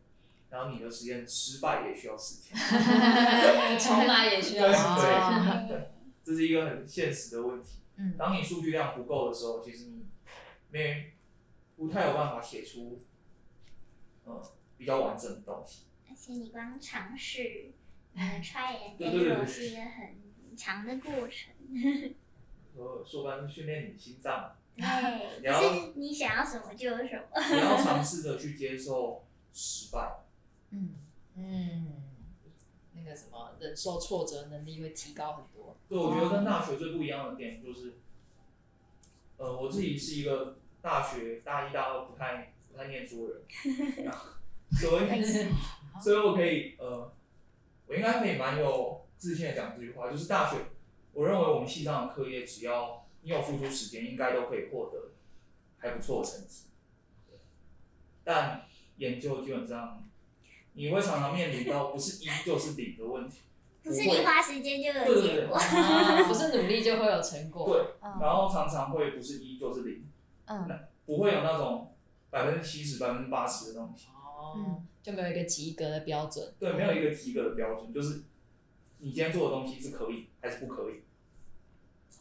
[0.49, 2.55] 然后你的实验失败也需要时间，
[3.79, 5.67] 重来也需要时间。
[5.67, 5.91] 对，
[6.23, 7.79] 这是一个很现实的问题。
[7.97, 10.05] 嗯，当你数据量不够的时候，其实你
[10.69, 11.13] 没
[11.75, 12.99] 不太有办法写出
[14.23, 14.41] 呃
[14.77, 15.83] 比较完整的东西。
[16.09, 17.71] 而且你光尝试。
[18.17, 20.15] try and error 是一个很
[20.55, 21.53] 长的过程。
[22.77, 24.55] 呃说白了，训练你心脏。
[24.73, 24.85] 对，
[25.41, 27.41] 你要是你想要什么就有什么。
[27.51, 30.19] 你要尝试着去接受失败。
[30.75, 30.95] 嗯
[31.35, 31.93] 嗯，
[32.93, 35.77] 那个什么，忍受挫折能力会提高很多。
[35.87, 37.93] 对，我觉得跟大学最不一样的点就是，
[39.37, 44.11] 呃，我自己是一个大学大一、大二不太不太念书的人，
[44.79, 45.23] 所以
[46.01, 47.11] 所以我可以呃，
[47.87, 50.57] 我应该可以蛮有自信的讲这句话，就是大学，
[51.13, 53.03] 我认为我们系上的课业只要。
[53.27, 55.09] 你有付出时间，应该都可以获得
[55.79, 56.65] 还不错的成绩。
[58.23, 60.07] 但研究基本上，
[60.75, 63.39] 你会常常面临到不是一就是零的问题。
[63.83, 65.57] 不是你花时间就有结果。
[65.57, 67.71] 对对对， 不是努力就会有成果。
[67.71, 70.03] 对，然后常常会不是一就是零。
[70.45, 70.67] 嗯。
[71.05, 71.93] 不会有那种
[72.31, 74.07] 百分之七十、百分之八十的东西。
[74.13, 74.81] 哦。
[75.03, 76.51] 就没有一个及格的标准。
[76.59, 78.23] 对，没有一个及格的标准，就是
[78.97, 81.03] 你今天做的东西是可以还是不可以。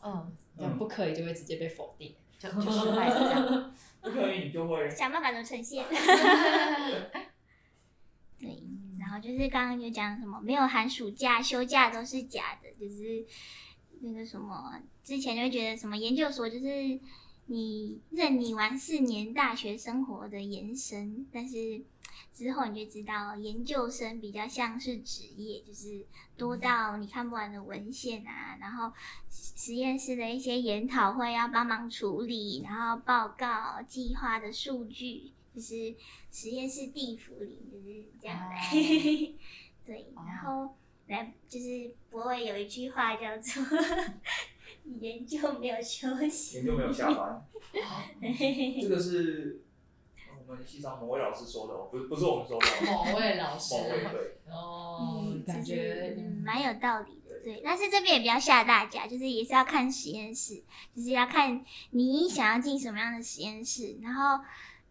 [0.02, 0.36] 嗯。
[0.58, 3.74] 嗯、不可以就会直接被否定，就就失败这样。
[4.02, 5.84] 不可以你就会想办法能呈现。
[9.18, 13.24] 就是刚刚就讲什么没有寒暑假休假都是假的，就是
[14.00, 16.98] 那个什么之前就觉得什么研究所就是
[17.46, 21.83] 你任你玩四年大学生活的延伸，但是。
[22.33, 26.05] 之后你就知道，研究生比较像是职业，就是
[26.37, 28.92] 多到你看不完的文献啊，然后
[29.31, 35.94] 实验室的一些研讨会要帮忙处理，然后报告计划的数据，就是
[36.30, 38.56] 实验室地府里就是这样来。
[38.56, 39.30] Oh.
[39.86, 40.74] 对，然后
[41.08, 43.62] 来就是不会有一句话叫做
[45.00, 47.46] “研究没有休息”，研究没有下班。
[48.82, 49.60] 这个是。
[50.46, 52.66] 我们系上某位老师说的，不是不是我们说的。
[52.84, 54.52] 某位老师，某位对。
[54.52, 57.62] 哦，嗯、感觉嗯蛮有道理的，对。
[57.64, 60.62] 但是这边也不要吓大家，就是也是要看实验室，
[60.94, 64.44] 就是要看你想要进什么样的实验室，然后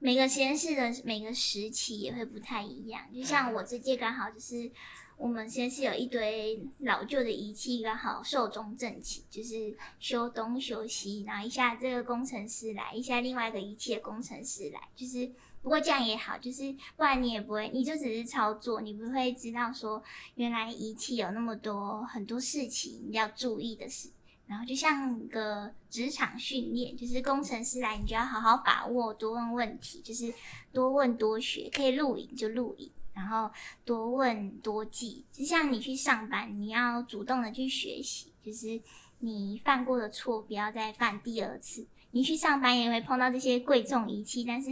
[0.03, 3.01] 每个实验室的每个时期也会不太一样。
[3.15, 4.69] 就像我这届刚好就是。
[5.15, 20.03] 我们现在是有一堆老旧的仪器，刚好寿终正寝，就是修东修西，然后一下这个工程师来，一下另外一个仪器的工程师来，就是不过这样也好，就是不然你也不会，你就只是操作，你不会知道说
[20.35, 24.09] 原来仪器有那么多很多事情要注意的事，
[24.53, 30.31] 然后就像个职场训练，就是工程师来，你就要好好把握，多问问题，就是
[30.71, 32.91] 多问多学，可以录影就录影。
[33.15, 33.49] 然后
[33.83, 38.79] 多问多记，就像你去上班，你要主动的去学习，就是
[39.21, 41.87] 你犯过的错不要再犯第二次。
[42.11, 44.69] 你去上班也会碰到这些贵重仪器，但是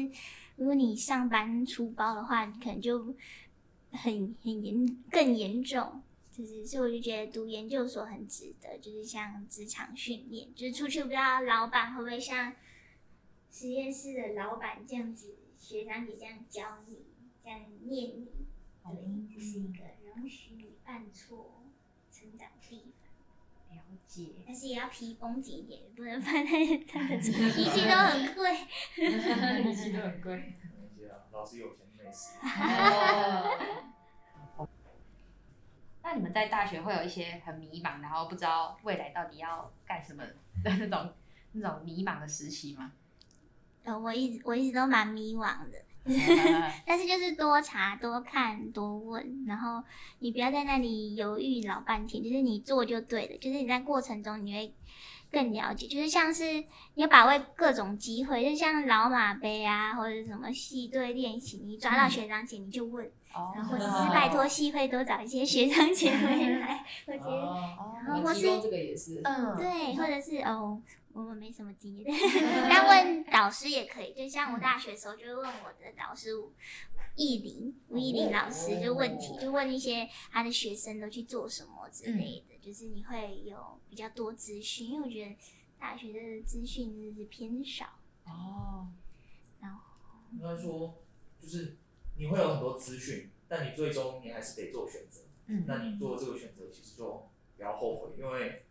[0.57, 2.99] 如果你上班出包的话，你可能就
[3.91, 6.03] 很很严更严重。
[6.31, 12.55] 就是所以我就觉得读研究所很值得，就是像职场训练，就是出去不知道老板会不会像
[13.51, 17.05] 实验室的老板这样子，学长姐这样教你。
[17.43, 18.27] 这样念你，
[18.83, 18.91] 对，
[19.33, 21.63] 这是一个容许你犯错、
[22.11, 23.75] 成长的地方。
[23.75, 24.43] 了解。
[24.45, 27.33] 但是也要皮绷紧一点，不能犯太大的错。
[27.33, 28.53] 仪器都很贵，
[29.63, 30.35] 仪器都很贵。
[30.35, 32.37] 没关系啊，老师有钱没事。
[36.03, 40.23] 那你们在大学会有一些很迷茫，然后不知道未来到底要干什么
[40.63, 41.13] 的那种
[41.53, 42.91] 那种迷茫的时期吗？
[43.83, 45.77] 呃，我一直我一直都蛮迷惘的。
[46.83, 49.83] 但是就是多查多看多问，然后
[50.17, 53.37] 你不要在那里犹豫老半天，就是你做就对了。
[53.37, 54.73] 就是你在过程中你会
[55.31, 56.53] 更了解，就是像是
[56.95, 67.19] 你要把握各种机会，就像老马杯啊，或者什么系队练习，你抓到学长姐你就问，嗯、然后或者是拜托系会多找一些学长姐回来， 或者
[68.05, 70.81] 然后或是这个也是，嗯，对，或者是哦。
[71.13, 72.07] 我们没什么经验，
[72.71, 74.13] 但问导师也可以。
[74.13, 76.53] 就像我大学的时候，就会问我的导师吴
[77.17, 84.89] 艺林，吴艺林老师就问题，就问一些他的学生都去做什么之类的，就是你会有比较多资讯。
[84.91, 85.35] 因为我觉得
[85.79, 87.85] 大学的资讯真的是偏少
[88.25, 88.87] 哦。
[89.59, 89.81] 然后
[90.31, 90.95] 应该说，
[91.41, 91.75] 就是
[92.17, 95.21] 你会有很多资讯，但你最终你还是得做选择。
[95.47, 98.63] 嗯，那你做这个选择，其实就不要后悔，因为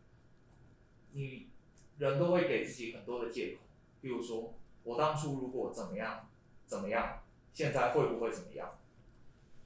[1.12, 1.48] 你。
[1.98, 3.60] 人都会给自己很多的借口，
[4.00, 6.30] 比如说我当初如果怎么样
[6.64, 7.22] 怎么样，
[7.52, 8.78] 现在会不会怎么样？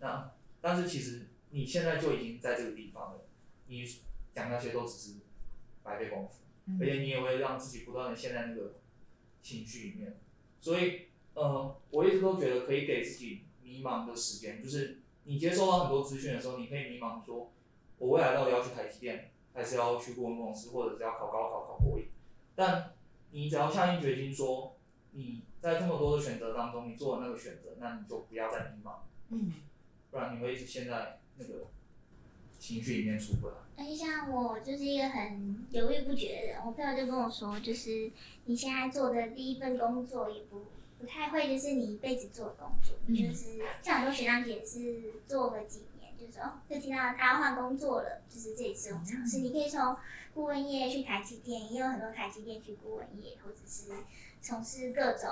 [0.01, 3.21] 那但是其实你现在就已经在这个地方了，
[3.69, 3.87] 你
[4.35, 5.19] 讲那些都只是
[5.83, 8.75] 白费功夫，嗯、而且你也会让自己不断的陷在那个
[9.43, 10.17] 情绪里面。
[10.61, 17.53] 所以，呃，我一直都觉得可以给自己迷茫的时间，就是你接收到很多资讯的时候，你可以迷茫说，
[17.99, 22.07] 我未来到底要去台积电，还是要去顾问公司，或者是要考高考考国营？
[22.57, 22.95] 但
[23.31, 24.77] 你只要下定决心说，
[25.13, 29.53] 你在这么多的选择当中，你做了那个选择，那你就不要再迷茫，嗯，
[30.11, 31.67] 不然你会一直陷在那个
[32.59, 33.55] 情绪里面出不来。
[33.77, 38.11] 而且像我就是一个很犹豫不决的人，我朋友就跟我说，就是
[38.45, 40.67] 你现在做的第一份工作也不
[41.01, 49.97] 不太会，就是你一辈子做的工作，嗯、就是像很多学长姐是做了几年，就是哦，就听到他要换工作了，就是这也是我们尝试，你可以从
[50.35, 53.91] 顾问业去台积电，也有很多台积电去顾问业，或者是
[54.41, 55.29] 从事各种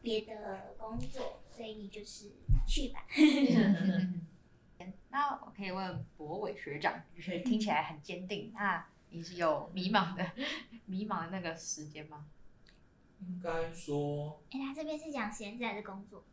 [0.00, 2.26] 别的工作，所以你就是
[2.66, 3.04] 去吧。
[5.12, 10.26] 那我可以问博伟学长，就是听起来很坚定，那你是有迷茫的、
[10.86, 12.24] 迷茫的那个时间吗？
[13.20, 16.24] 应该说，哎、欸，他这边是讲实验室还是工作？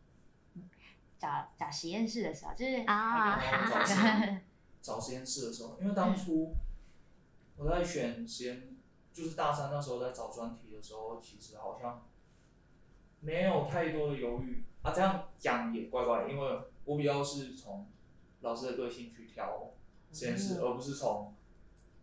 [1.20, 3.38] 找找实验室的时候，就是啊，
[3.70, 4.38] 找实
[4.82, 6.56] 找实验室的时候，因为当初
[7.58, 8.78] 我在选实验，
[9.12, 12.08] 就是大三那时候在找专题的时候，其实好像
[13.20, 14.94] 没有太多的犹豫啊。
[14.94, 17.86] 这样讲也怪怪的，因为我比较是从
[18.42, 19.74] 老师的个性去挑
[20.14, 21.36] 实验室，嗯、而不是从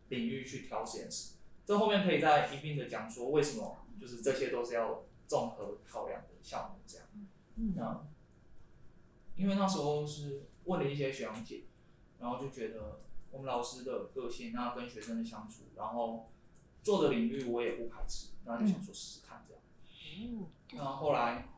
[0.08, 1.34] 领域去挑实验室。
[1.64, 7.06] 这后面可以再一并的讲说为什么，就是这些都是要综合考量的项目这样。
[7.56, 8.06] 嗯，那
[9.34, 11.64] 因为那时候是问了一些学长姐，
[12.20, 16.28] 然后就觉得我们老师的个性，那跟学生的相处，然后
[16.82, 19.62] 做的领域我也不排斥，那就想说试试看这样。
[20.20, 21.48] 嗯，那后来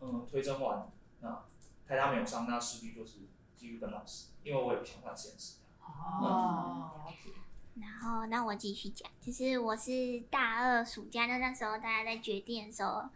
[0.00, 1.44] 嗯推甄完，那
[1.86, 3.20] 台大没有上，那势必就是。
[3.64, 5.54] 继续跟老师，因为我也不想换实验室。
[5.80, 7.30] 哦，了解。
[7.80, 13.08] 然后，那我继续讲，其实我是大二暑假，那那时候大家在决定的时候，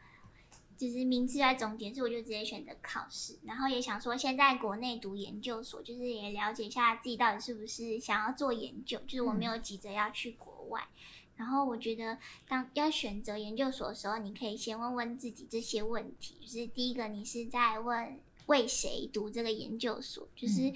[0.75, 3.39] 就是名次在终点，所以我就直接选择考试。
[3.45, 10.81] 然后也想说，先在国内读研究所，就是也了解一下自己到底是不是想要做研究，就是我没有急着要去国外。
[10.81, 10.99] 嗯、
[11.37, 12.17] 然后我觉得，
[12.49, 18.19] 当要选择研究所的时候，你可以先问问自己这些问题，就是第一个，你是在问。
[18.49, 20.29] 为谁读这个研究所？
[20.37, 20.71] 就是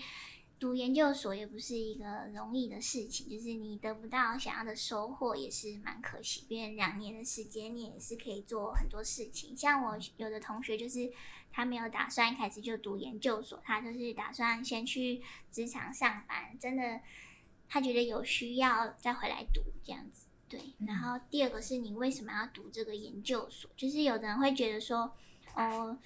[0.59, 6.47] 读研究所也不是一个容易的事情，就是你得不到想要的收获也是蛮可惜。
[6.49, 9.57] 因为两年的时间，你也是可以做很多事情。
[9.57, 11.11] 像我有的同学，就是
[11.51, 15.21] 他没有打算一开始就读研究所，他就是打算先去
[15.51, 16.57] 职场上班。
[16.61, 17.01] 真的，
[17.69, 20.27] 他觉得有需要再回来读这样子。
[20.49, 20.61] 对。
[20.87, 23.69] 然后第二个是你为什么要读这个研究所？
[23.77, 25.13] 就是有的人会觉得说，
[25.57, 25.99] 哦，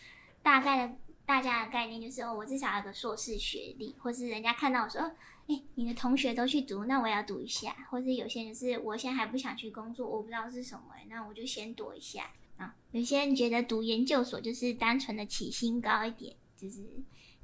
[0.43, 0.95] 大概的。
[1.27, 5.03] 大家的概念就是哦，我至少有个硕士学历，或是人家看到我说，
[5.49, 7.77] 哎、你的同学都去读，那我也要读一下。
[7.91, 12.77] 或是有些人是我现在还不想去工作，我不知道是什么，那我就先躲一下啊。
[12.93, 16.81] 有些人觉得读研究所就是单纯的起薪高一点，就是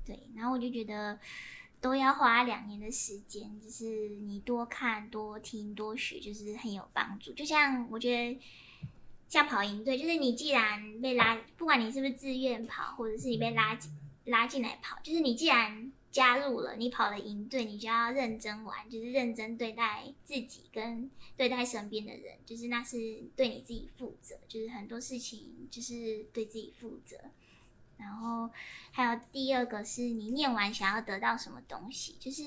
[0.06, 0.28] 对。
[0.36, 1.18] 然后我就觉得
[1.80, 7.32] 都要花两年的时间，就是你多看、多听、多学，就是很有帮助。
[7.32, 8.40] 就像我觉得。
[9.32, 13.90] 像跑营队，就是你既然被拉，不管你是不是自愿跑，或者是你被拉进
[14.26, 27.16] 拉进来跑，就是你既然加入了，你跑了营队，你就要认真玩，就是认真对待自己跟对待身边的人，就是那是对你自己负责，就是很多事情就是对自己负责。
[27.96, 28.50] 然后
[28.90, 32.44] 还有第二个是你念完想要得到什么东西，就是。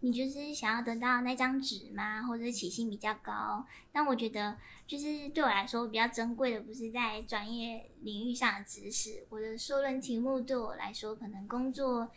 [0.00, 2.22] 你就是想要得到那张纸吗？
[2.22, 3.66] 或者是起薪比较高？
[3.90, 9.26] 但我觉得，就是对我来说比较珍贵的，不是在专业领域上的知识。
[9.28, 12.12] 我的说论题目对我来说，可能工作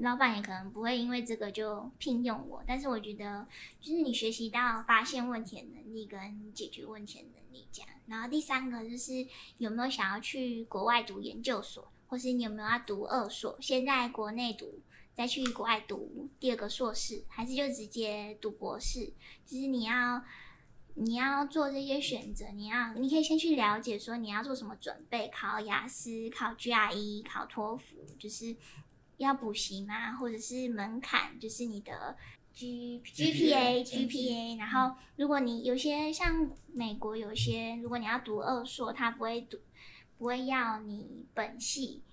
[0.00, 2.62] 老板也可能不会因为这个就聘用我。
[2.66, 3.46] 但是我觉得，
[3.80, 7.90] 就是你学习到发现问题的能力跟解决问题的能力这样。
[8.06, 9.26] 然后第三个就是
[9.56, 13.56] 有没有想要去国外读研究所，或是你有没有要读二所？
[13.58, 14.80] 现在国内读。
[15.14, 19.12] 再去国外读第二个硕士，还是就直接读博士？
[19.46, 20.22] 就是你要
[20.94, 28.54] 你要做这些选择，你要你可以先去了解说你要做什么准备，考雅思、考 GRE、考托福，就是
[29.16, 30.12] 要补习吗？
[30.16, 32.16] 或者是门槛，就是你的
[32.52, 34.58] G GPA GPA。
[34.58, 39.58] 然后如果你有些像美国有些，如果你要读二硕，他不会读，
[40.18, 42.03] 不会要你本系。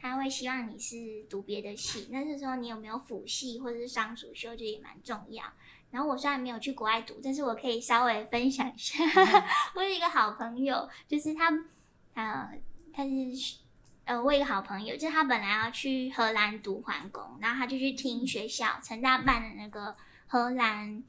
[0.00, 0.96] 他会希望你是
[1.28, 5.44] 读别的系，那这时候你有没有辅系或者是双主修，就也蛮重要。
[5.90, 9.04] 然后我虽然没有去国外读，但是我可以稍微分享一下。
[9.74, 11.50] 我有一个好朋友，就是他，
[12.14, 12.48] 呃，
[12.92, 13.56] 他是
[14.04, 19.94] 呃，我有一个好朋友，就是他本来要去荷兰读环工，然后他就去听学校成大办的那个
[20.28, 21.02] 荷兰，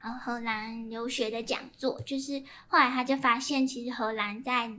[0.00, 4.72] 呃，荷兰留学的讲座，就是后来他就发现，其实荷兰在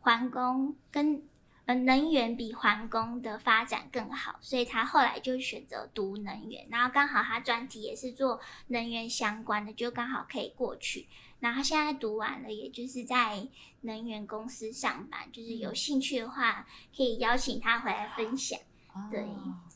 [0.00, 1.22] 环工跟
[1.68, 11.06] 呃能源比环工的发展更好，所以他后来就选择读能源，然后刚好他专题也是做能源相关的，就刚好可以过去。
[11.40, 13.46] 然后他现在读完了，也就是在
[13.82, 16.66] 能源公司上班，就是有兴趣的话
[16.96, 18.58] 可以邀请他回来分享。
[19.10, 19.28] 对，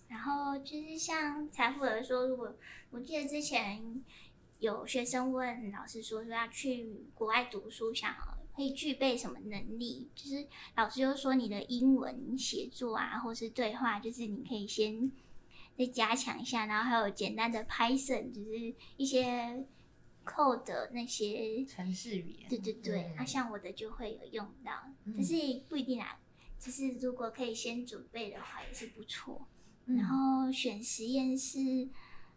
[0.09, 2.57] 然后就是像财富的说，如果
[2.91, 4.03] 我记得之前
[4.61, 8.15] 有学生问老师说，说要去国外读书，想
[8.53, 10.09] 会具备什么能力？
[10.15, 10.47] 就是
[10.77, 15.11] 老师就说你的英文写作啊，或是对话，就是你可以先
[15.77, 19.65] 再加强一下，然后还有简单的 Python，就是一些
[20.25, 22.49] code 的那些程式语言。
[22.49, 24.73] 对对对，那、嗯啊、像我的就会有用到，
[25.05, 25.35] 但是
[25.69, 26.19] 不一定啊。
[26.59, 29.49] 就是如果可以先准备的话，也是不错。
[29.85, 31.89] 然后选实验室，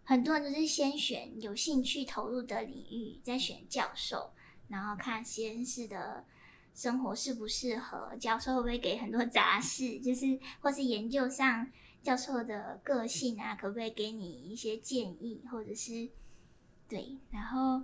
[0.03, 4.31] 很多人都是先选有兴趣投入的领域，再选教授，
[4.67, 6.25] 然后看实验室的
[6.73, 11.71] 生活适不适合，教授会不会给很多杂事，就是或是研究上
[12.03, 16.09] 教授的个性啊，可不可以给你一些建议，或者是
[16.87, 17.17] 对。
[17.31, 17.81] 然后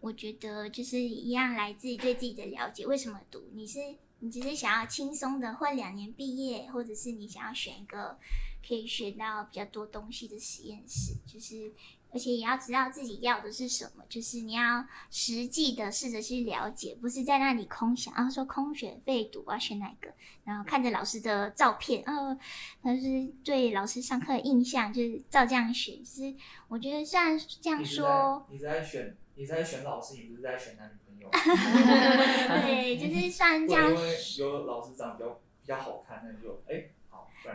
[0.00, 3.42] 我觉得就是一样，来自于对自己的了解，为什么读？
[3.52, 3.78] 你是？
[4.22, 8.18] 你只是想要轻松的混两年毕业，或者是你想要选一个
[8.66, 11.72] 可以学到比较多东西的实验室，就是
[12.12, 20.12] 而且也要知道自己要的是什么，就是你要实际的试着去了解，不是在那里空想，然后说空选废读，我要选哪个，
[20.44, 22.36] 然后看着老师的照片，哦，
[22.82, 26.34] 但是对老师上课的印象就是照这样选，就是
[26.66, 31.30] 我觉得虽然这样说，你在选你在选老师，你不是在选男女朋友。
[32.66, 33.88] 对，就是算这样。
[33.88, 36.90] 因为有老师长得比较比较好看，那就哎。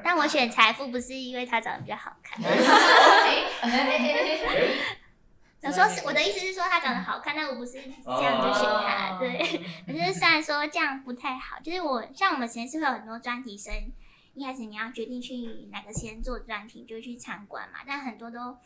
[0.04, 2.42] 但我选财富不是因为他长得比较好看。
[5.62, 7.80] 我说是我的意思是说他长得好看，但我不是这
[8.22, 9.18] 样就选他。
[9.20, 9.40] 对，
[9.88, 13.74] 可是虽然说这样不太好，就是我像我们实验室会有很多专题生，
[14.34, 17.80] 一开始你要决定去哪个先做专题，就去参观嘛。
[17.88, 18.58] 但很多都。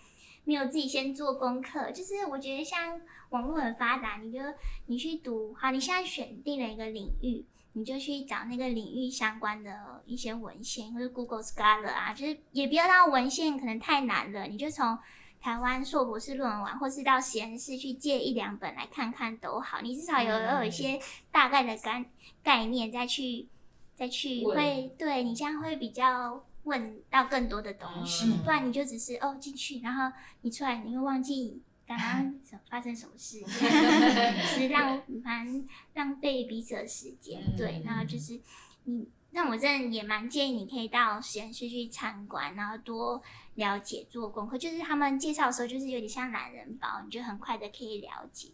[0.45, 2.99] 没有自己先做功课，就是我觉得像
[3.29, 4.39] 网络很发达，你就
[4.87, 14.97] 你去读好，你现在选定了一个领域，你就去找那个领域相关的一些文献，或者 Google Scholar 啊，就是也不要让文献可能太难了，你就从
[15.41, 20.99] 台湾硕博士论文网，或是到实验室去借一两本来看看都好，你至少有有一些
[21.31, 22.05] 大概的概
[22.43, 23.47] 概念，再去
[23.95, 26.43] 再去会对你这样会比较。
[26.63, 35.65] 问到更多的东西，不然你就只是哦进去，然后你出来，你会忘记刚刚 发生什么事， 是浪蛮
[35.95, 37.41] 浪费彼此的时间。
[37.57, 38.39] 对，然后就是
[38.83, 43.19] 你，那我真的也蛮建议你可以到实验室去参观，然后多
[43.55, 44.55] 了解做功课。
[44.55, 48.49] 就是他们介绍的时候，就是有点像懒人包，你就很快的可以了解。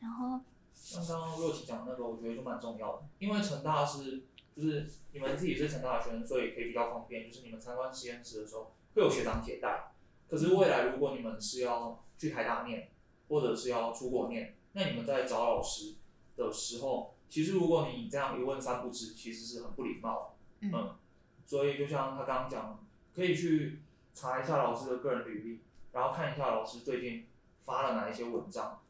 [0.00, 0.40] 然后
[0.72, 4.24] 像刚刚若琪讲的那个，我觉得就蛮重要的，因为成大是。
[4.54, 7.26] 就是你们自己是成大的学生，所以可以比较方便。
[7.26, 9.94] 就是你们参观实验室的时候，会有学长姐带。
[10.28, 12.88] 可是未来如果你们是要去台大念，
[13.28, 15.96] 或者是要出国念，那你们在找老师
[16.36, 20.68] 的时候，其实如果你这样一问三不知，其实是很不礼貌的。
[20.68, 20.94] 嗯。
[21.44, 23.80] 所以就像他刚刚讲，可以去
[24.14, 25.60] 查一下老师的个人履历，
[25.90, 27.26] 然后看一下老师最近
[27.64, 28.80] 发了哪一些文章。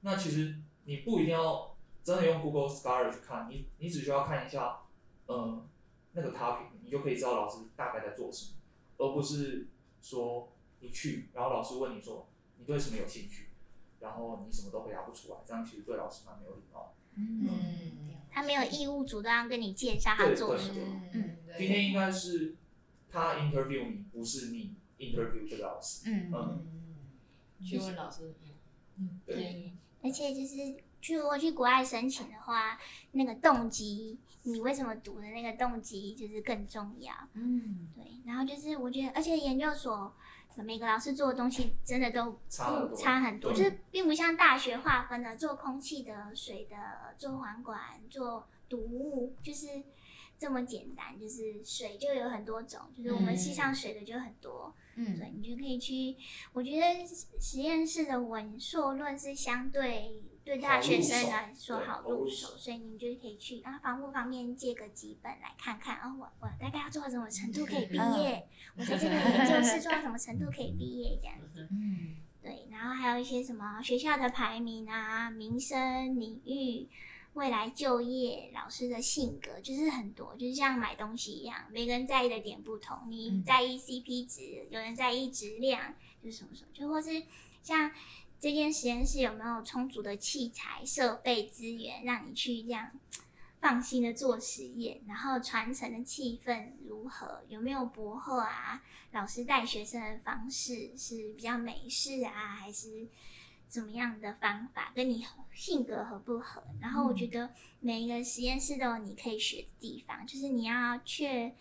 [0.00, 4.80] 那其实你不一定要真的用 Google Scholar 去看，你你只需要看一下。
[5.28, 5.64] 嗯，
[6.12, 8.56] 那个 topic 你就可以知道老师大概在做什么，
[8.98, 9.68] 而不是
[10.02, 12.28] 说你去，然后老师问你说
[12.60, 13.48] 你对什么有兴趣，
[14.00, 16.94] 然后你什么都回答不出来，这样其实对老师蛮没有礼貌。
[17.16, 21.02] 嗯，嗯，他没有义务主动跟你介绍他做什么。
[21.12, 22.54] 嗯，今天应该是
[23.10, 26.02] 他 interview 你，不是你 interview 这个老师。
[26.10, 28.34] 嗯嗯，去问老师。
[28.98, 29.72] 嗯，对。
[30.02, 30.56] 而且就是，
[31.00, 32.78] 去如果去国外申请的话，
[33.12, 34.18] 那个动机。
[34.42, 38.04] 你为什么读的那个动机就是更重要，嗯，对。
[38.24, 40.16] 然后就是我觉得，而且研究所
[40.56, 46.76] 每个老师做的东西真的都差很多，差很多，就是并不像大学划分的做空气的、水的、
[47.16, 47.78] 做环管、
[48.10, 49.66] 做毒物，就是
[50.38, 51.18] 这么简单。
[51.18, 56.16] 就是水就有很多种，就是我们系上水的就很多，嗯，对，你就可以去。
[56.52, 57.06] 我觉得
[57.40, 60.22] 实验室的文硕论是相对。
[60.50, 68.48] 对大学生来说好入手，所以你就可以去啊，房屋方面借个几本来看看啊，我我大概要做到什么程度可以毕业？
[68.76, 71.20] 我在这个研究室做到什么程度可以毕业？
[71.22, 76.88] 这样子，嗯，对，然后还有一些什么学校的排名啊、民生领域、
[77.34, 87.22] 未来就业、老师的性格，就是很多，就是像买东西一样，每个人在意的点不同，你在意 CP 值，有人在意质量，就是什么什么，就或是
[87.62, 87.92] 像。
[88.40, 92.90] 这间实验室有没有充足的器材、设备、资源，让你去这样
[93.60, 97.42] 放心的做实验，然后传承的气氛如何？
[97.48, 98.82] 有没有博后啊？
[99.12, 103.06] 老师带学生的方式是比较美式啊，还是
[103.68, 104.90] 怎么样的方法？
[104.94, 105.22] 跟你
[105.52, 106.62] 性格合不合？
[106.80, 111.54] 然后我觉得每一个实验室都有你可以学的地方，就是你要确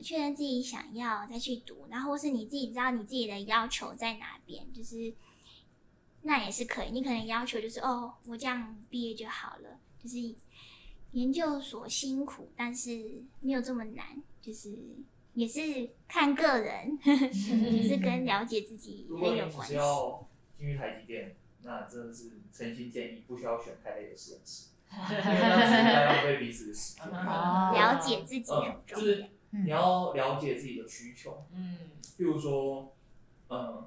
[0.00, 5.12] 确认自己想要再去读，然后或是你自己知道你自己的要求在哪边，就是
[6.22, 6.90] 那也是可以。
[6.90, 10.34] 你可能要求就是哦，我这样毕业就好了，就是。
[11.12, 14.06] 研究所辛苦，但是没有这么难，
[14.40, 14.74] 就是
[15.34, 19.50] 也是看个人， 也是跟了解自己很有关系。
[19.50, 27.04] 如果你只要进去台积电，那真的是诚心建议不需要选太累的实验室， 因为那是在浪费彼此的时间。
[27.12, 31.44] 了解自己很重要，嗯，就是你要了解自己的需求。
[31.52, 31.76] 嗯，
[32.16, 32.94] 譬如说，
[33.50, 33.84] 嗯，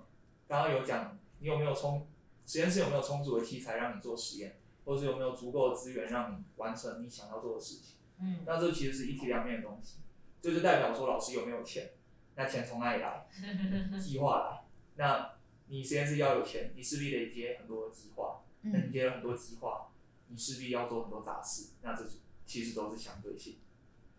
[0.48, 2.06] 刚刚有讲，你有没有充
[2.46, 4.58] 实验室有没有充足的器材让你做实验？
[4.86, 7.96] 或是有没有足够的资源让你完成你想要做的事情？
[8.20, 9.98] 嗯，那这其实是一体两面的东西，
[10.42, 11.92] 这就代表说老师有没有钱？
[12.36, 13.28] 那钱从哪里来？
[14.00, 14.62] 计划来。
[14.96, 15.34] 那
[15.68, 18.42] 你实验室要有钱，你势必得接很多的计划。
[18.62, 19.92] 那你接了很多计划，
[20.28, 21.72] 你势必要做很多杂事。
[21.82, 22.06] 那这
[22.46, 23.58] 其实都是相对性。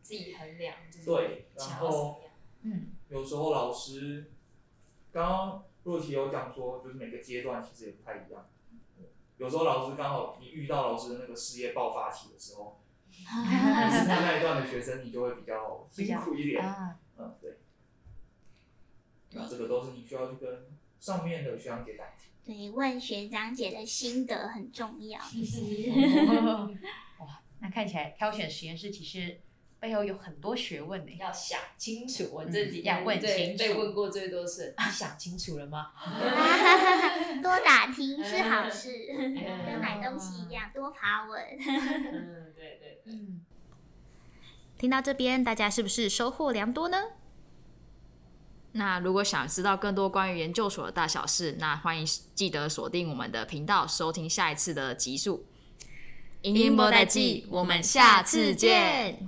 [0.03, 0.77] 自己衡量。
[1.05, 2.21] 对，然后，
[2.63, 4.31] 嗯，有时候老师
[5.13, 8.49] 刚刚若琪有讲说，就是每个阶段其实也不太一样。
[9.37, 16.61] 有时候老师刚好你遇到老师的那个事业爆发期的时候， 你是他那一段的学生，你就会比较辛苦一点。
[17.17, 17.59] 嗯，对。
[19.31, 20.67] 那这个都是你需要去跟
[20.99, 22.09] 上面的学长姐谈。
[22.45, 25.21] 对，问学长姐的心得很重要。
[27.21, 29.41] 哇，那看起来挑选实验室其实。
[29.79, 32.31] 背后有很多学问呢，要想清楚。
[32.33, 35.93] 我这几天问清楚，被问过最多是： 你想清楚了吗？
[37.43, 38.91] 多打听是好事，
[39.67, 41.41] 跟买东西一样，多爬文。
[41.59, 43.13] 嗯，对对对。
[43.13, 43.43] 嗯，
[44.79, 46.99] 听到这边，大家是不是收获良多呢？
[48.73, 55.47] 那如果想知道更多关于研究所的大小事，那欢迎记得锁定我们的频道，收听下一次的集数。
[56.43, 59.19] 英英莫代记，我们下次见。